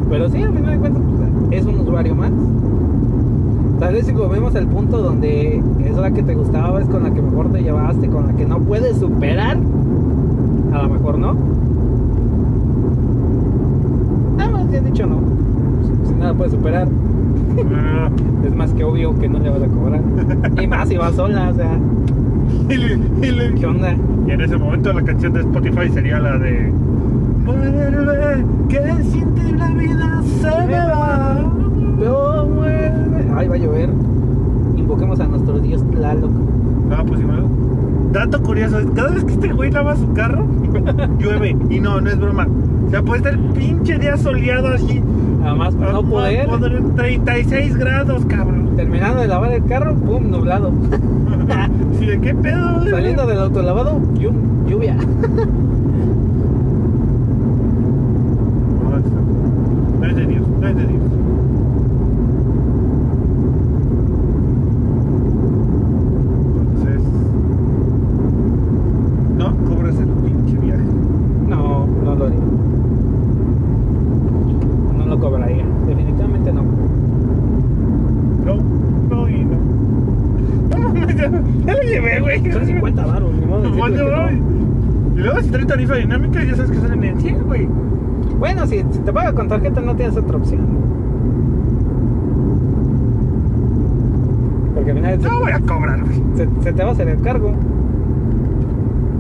Pero 0.09 0.29
sí, 0.29 0.43
al 0.43 0.53
final 0.53 0.71
de 0.71 0.77
cuentas, 0.79 1.03
pues, 1.47 1.61
es 1.61 1.65
un 1.65 1.79
usuario 1.79 2.15
más. 2.15 2.31
Tal 3.79 3.93
vez 3.93 4.07
si 4.07 4.11
vemos 4.11 4.55
el 4.55 4.67
punto 4.67 4.97
donde 4.97 5.63
es 5.85 5.95
la 5.95 6.11
que 6.11 6.21
te 6.21 6.35
gustaba, 6.35 6.81
es 6.81 6.89
con 6.89 7.03
la 7.03 7.13
que 7.13 7.21
mejor 7.21 7.49
te 7.49 7.61
llevaste, 7.63 8.09
con 8.09 8.27
la 8.27 8.33
que 8.33 8.45
no 8.45 8.59
puedes 8.59 8.97
superar, 8.97 9.57
a 10.73 10.81
lo 10.83 10.89
mejor 10.89 11.17
no. 11.17 11.68
Ya 14.71 14.77
he 14.77 14.81
dicho 14.81 15.05
no. 15.05 15.19
Si 16.07 16.13
nada 16.15 16.33
puedes 16.33 16.53
superar, 16.53 16.87
Ah, 17.75 18.09
es 18.45 18.55
más 18.55 18.71
que 18.73 18.83
obvio 18.83 19.17
que 19.19 19.27
no 19.27 19.39
le 19.39 19.49
vas 19.49 19.61
a 19.61 19.67
cobrar. 19.67 20.01
Y 20.61 20.67
más 20.67 20.87
si 20.87 20.97
vas 20.97 21.13
sola, 21.15 21.49
o 21.49 21.55
sea, 21.55 21.77
y, 22.69 22.77
le- 22.77 23.27
y 23.27 23.31
le- 23.31 23.53
¿qué 23.55 23.65
onda? 23.65 23.93
y 24.27 24.31
en 24.31 24.41
ese 24.41 24.57
momento 24.57 24.93
la 24.93 25.01
canción 25.01 25.33
de 25.33 25.41
Spotify 25.41 25.89
sería 25.89 26.19
la 26.19 26.37
de. 26.37 26.71
Vuelve, 27.45 28.45
que 28.69 29.03
sin 29.03 29.33
ti 29.35 29.51
la 29.57 29.67
vida 29.71 30.21
se 30.41 30.67
me 30.67 30.77
va. 30.77 31.39
No, 31.99 32.45
vuelve. 32.45 33.25
Ay, 33.35 33.47
va 33.47 33.55
a 33.55 33.57
llover. 33.57 33.89
Invoquemos 34.77 35.19
a 35.19 35.27
nuestro 35.27 35.59
dios 35.59 35.83
Tlaloc. 35.91 36.31
Ah, 36.91 37.03
pues 37.05 37.19
igual. 37.19 37.45
Dato 38.13 38.41
curioso, 38.41 38.77
cada 38.95 39.11
vez 39.11 39.23
que 39.25 39.33
este 39.33 39.51
güey 39.53 39.71
lava 39.71 39.95
su 39.95 40.11
carro, 40.13 40.45
llueve. 41.19 41.55
Y 41.69 41.79
no, 41.79 41.99
no 41.99 42.09
es 42.09 42.19
broma. 42.19 42.47
Se 42.89 42.97
ha 42.97 43.01
puesto 43.03 43.29
el 43.29 43.37
pinche 43.39 43.99
día 43.99 44.17
soleado 44.17 44.69
así. 44.69 45.01
Además, 45.43 45.75
para 45.75 45.93
no 45.93 46.03
poder. 46.03 46.47
poder, 46.47 46.81
36 46.95 47.77
grados, 47.77 48.25
cabrón. 48.25 48.75
Terminando 48.75 49.21
de 49.21 49.27
lavar 49.27 49.51
el 49.53 49.65
carro, 49.65 49.95
pum, 49.95 50.29
nublado. 50.29 50.71
Sí, 51.97 52.05
¿de 52.05 52.21
qué 52.21 52.33
pedo? 52.33 52.89
Saliendo 52.89 53.27
del 53.27 53.39
autolavado, 53.39 53.99
lluvia. 54.13 54.95
No 59.99 60.05
es 60.05 60.15
de 60.15 60.25
Dios, 60.25 60.47
no 60.47 60.67
es 60.67 60.75
de 60.77 60.87
Dios. 60.87 61.01
Ya 81.65 81.73
lo 81.73 81.83
llevé, 81.83 82.19
güey. 82.19 82.51
Son 82.51 82.65
50 82.65 83.05
baros, 83.05 83.33
ni 83.33 83.45
modo 83.45 83.61
de 83.61 83.69
Nomás 83.69 83.91
decirle 83.91 84.11
yo 84.11 84.15
que 84.15 84.23
voy. 84.23 84.39
no. 84.39 85.15
Y 85.15 85.21
luego 85.21 85.41
si 85.41 85.49
trae 85.49 85.65
tarifa 85.65 85.95
sabes 86.65 86.71
que 86.71 86.77
salen 86.87 87.03
en 87.03 87.19
100, 87.19 87.43
güey. 87.45 87.67
Bueno, 88.37 88.65
si, 88.67 88.77
si 88.91 88.99
te 88.99 89.13
paga 89.13 89.33
con 89.33 89.47
tarjeta 89.47 89.81
no 89.81 89.95
tienes 89.95 90.15
otra 90.17 90.37
opción. 90.37 90.61
Porque 94.75 94.91
al 94.91 94.97
final 94.97 95.21
se, 95.21 95.27
No 95.27 95.39
voy 95.39 95.51
a 95.51 95.59
cobrar, 95.59 95.99
güey. 96.03 96.23
se- 96.35 96.63
se 96.63 96.73
te 96.73 96.83
va 96.83 96.89
a 96.89 96.91
hacer 96.93 97.07
el 97.09 97.21
cargo. 97.21 97.51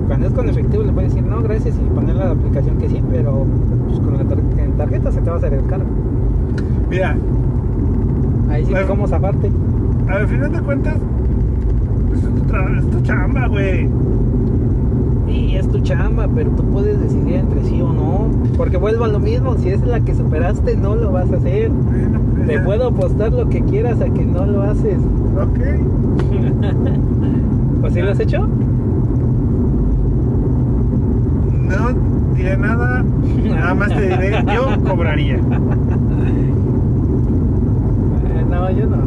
Cuando 0.07 0.27
es 0.27 0.33
con 0.33 0.49
efectivo 0.49 0.83
le 0.83 0.91
puedes 0.91 1.13
decir 1.13 1.27
no, 1.29 1.41
gracias 1.41 1.75
y 1.75 1.89
ponerle 1.93 2.23
la 2.25 2.31
aplicación 2.31 2.77
que 2.77 2.89
sí, 2.89 3.01
pero 3.11 3.45
pues, 3.87 3.99
con 3.99 4.17
la 4.17 4.23
tar- 4.23 4.39
tarjeta 4.77 5.11
se 5.11 5.21
te 5.21 5.29
va 5.29 5.35
a 5.35 5.37
hacer 5.39 5.53
el 5.53 5.65
cargo. 5.67 5.85
Mira, 6.89 7.15
Ahí 8.49 8.65
sí. 8.65 8.73
¿cómo 8.87 9.07
zafarte? 9.07 9.51
al 10.07 10.27
final 10.27 10.51
de 10.51 10.59
cuentas, 10.61 10.95
pues 12.07 12.23
es 12.23 12.29
tu, 12.33 12.41
tra- 12.51 12.79
es 12.79 12.89
tu 12.89 12.99
chamba, 13.01 13.47
güey. 13.47 13.87
Y 15.29 15.55
es 15.55 15.67
tu 15.69 15.79
chamba, 15.79 16.27
pero 16.33 16.49
tú 16.51 16.63
puedes 16.63 16.99
decidir 16.99 17.35
entre 17.35 17.63
sí 17.63 17.81
o 17.81 17.91
no. 17.93 18.27
Porque 18.57 18.77
vuelvo 18.77 19.05
a 19.05 19.07
lo 19.07 19.19
mismo, 19.19 19.55
si 19.57 19.69
es 19.69 19.81
la 19.85 19.99
que 19.99 20.13
superaste, 20.15 20.75
no 20.75 20.95
lo 20.95 21.11
vas 21.11 21.31
a 21.31 21.37
hacer. 21.37 21.69
Bueno, 21.69 22.19
pues 22.35 22.47
Te 22.47 22.53
ya. 22.55 22.63
puedo 22.65 22.87
apostar 22.87 23.31
lo 23.31 23.47
que 23.49 23.61
quieras 23.61 24.01
a 24.01 24.09
que 24.09 24.25
no 24.25 24.45
lo 24.45 24.63
haces. 24.63 24.97
Ok. 25.37 25.59
¿O 27.85 27.89
si 27.89 28.01
lo 28.01 28.11
has 28.11 28.19
hecho? 28.19 28.47
No 31.69 31.93
diré 32.35 32.57
nada. 32.57 33.03
Nada 33.45 33.73
más 33.75 33.89
te 33.89 34.01
diré, 34.01 34.43
yo 34.53 34.65
cobraría. 34.89 35.35
Eh, 35.35 35.39
no, 38.49 38.69
yo 38.71 38.85
no. 38.87 38.97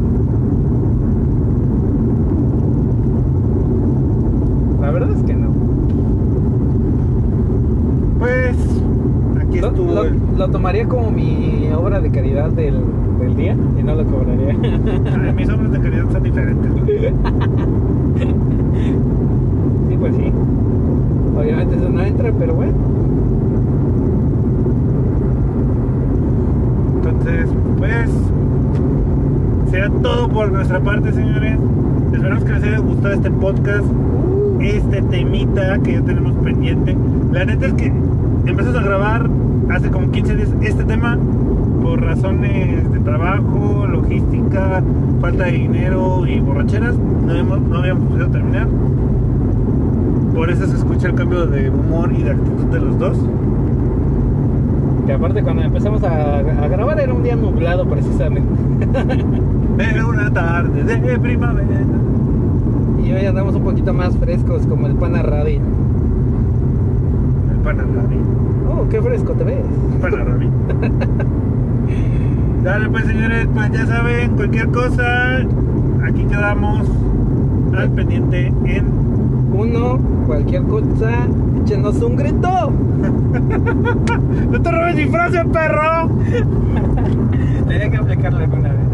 La 4.81 4.91
verdad 4.91 5.11
es 5.17 5.23
que 5.25 5.35
no. 5.35 5.51
Pues, 8.23 8.55
aquí 9.41 9.59
Lo, 9.61 9.67
estuvo. 9.67 9.93
lo- 9.95 10.05
el- 10.05 10.21
lo 10.39 10.49
tomaría 10.49 10.87
como 10.87 11.11
mi 11.11 11.69
obra 11.77 12.01
de 12.01 12.09
caridad 12.13 12.51
del, 12.51 12.77
del 13.19 13.35
día 13.35 13.57
y 13.77 13.83
no 13.83 13.97
lo 13.97 14.05
cobraría. 14.05 14.51
Ay, 15.25 15.33
mis 15.35 15.49
obras 15.49 15.73
de 15.73 15.81
caridad 15.81 16.05
son 16.13 16.23
diferentes. 16.23 16.71
sí, 19.89 19.97
pues 19.99 20.15
sí. 20.15 20.33
Obviamente 21.37 21.75
eso 21.75 21.89
no 21.89 22.01
entra, 22.01 22.33
pero 22.39 22.55
bueno. 22.55 22.73
Entonces, 26.97 27.47
pues, 27.79 28.11
todo 29.91 30.29
por 30.29 30.51
nuestra 30.53 30.81
parte, 30.81 31.13
señores. 31.13 31.59
Esperamos 32.13 32.45
que 32.45 32.53
les 32.53 32.63
haya 32.65 32.79
gustado 32.79 33.15
este 33.15 33.31
podcast, 33.31 33.85
este 34.61 35.03
temita 35.03 35.79
que 35.81 35.93
ya 35.95 36.03
tenemos 36.03 36.33
pendiente. 36.45 36.97
La 37.33 37.45
neta 37.45 37.67
es 37.67 37.75
que 37.75 37.93
empezamos 38.47 38.79
a 38.79 38.83
grabar 38.83 39.29
hace 39.71 39.91
como 39.91 40.11
15 40.11 40.37
días 40.37 40.55
este 40.63 40.85
tema 40.85 41.19
por 41.83 42.01
razones 42.03 42.91
de 42.93 43.01
trabajo, 43.01 43.87
logística, 43.91 44.83
falta 45.21 45.45
de 45.45 45.53
dinero 45.53 46.27
y 46.27 46.41
borracheras. 46.41 46.95
No, 46.97 47.35
hemos- 47.35 47.61
no 47.63 47.79
habíamos 47.79 48.05
podido 48.09 48.29
terminar. 48.29 48.69
Por 50.35 50.51
eso 50.51 50.67
se 50.67 50.77
escucha 50.77 51.09
el 51.09 51.15
cambio 51.15 51.47
de 51.47 51.71
humor 51.71 52.13
y 52.17 52.23
de 52.23 52.31
actitud 52.31 52.65
de 52.71 52.81
los 52.81 52.99
dos. 52.99 53.19
Que 55.07 55.13
aparte 55.13 55.43
cuando 55.43 55.63
empezamos 55.63 56.03
a 56.05 56.41
grabar 56.69 57.01
era 57.01 57.13
un 57.13 57.23
día 57.23 57.35
nublado 57.37 57.85
precisamente. 57.87 58.49
De 59.77 60.05
una 60.05 60.31
tarde 60.31 60.85
de 60.85 61.19
primavera. 61.19 61.81
Y 63.03 63.13
hoy 63.13 63.27
andamos 63.27 63.55
un 63.55 63.65
poquito 63.65 63.93
más 63.93 64.17
frescos 64.17 64.67
como 64.67 64.87
el 64.87 64.95
pana 64.95 65.23
Rabi. 65.23 65.61
El 67.51 67.59
panarrabi. 67.65 68.17
Oh, 68.69 68.89
qué 68.89 69.01
fresco 69.01 69.33
te 69.33 69.45
ves. 69.45 69.65
Panarrabi. 70.01 70.49
Dale 72.63 72.89
pues 72.91 73.07
señores, 73.07 73.49
pues 73.53 73.73
ya 73.73 73.87
saben, 73.87 74.37
cualquier 74.37 74.69
cosa, 74.69 75.39
aquí 76.07 76.25
quedamos 76.29 76.89
al 77.77 77.91
pendiente 77.91 78.53
en... 78.67 79.03
Uno, 79.53 79.99
cualquier 80.27 80.63
cosa, 80.63 81.27
échenos 81.61 82.01
un 82.01 82.17
grito. 82.17 82.73
¡No 84.51 84.63
te 84.63 84.71
robes 84.71 84.95
mi 84.95 85.07
frase, 85.07 85.45
perro! 85.47 86.09
Tenía 87.69 87.91
que 87.91 87.97
aplicarle 87.97 88.45
alguna 88.45 88.69
vez. 88.69 88.87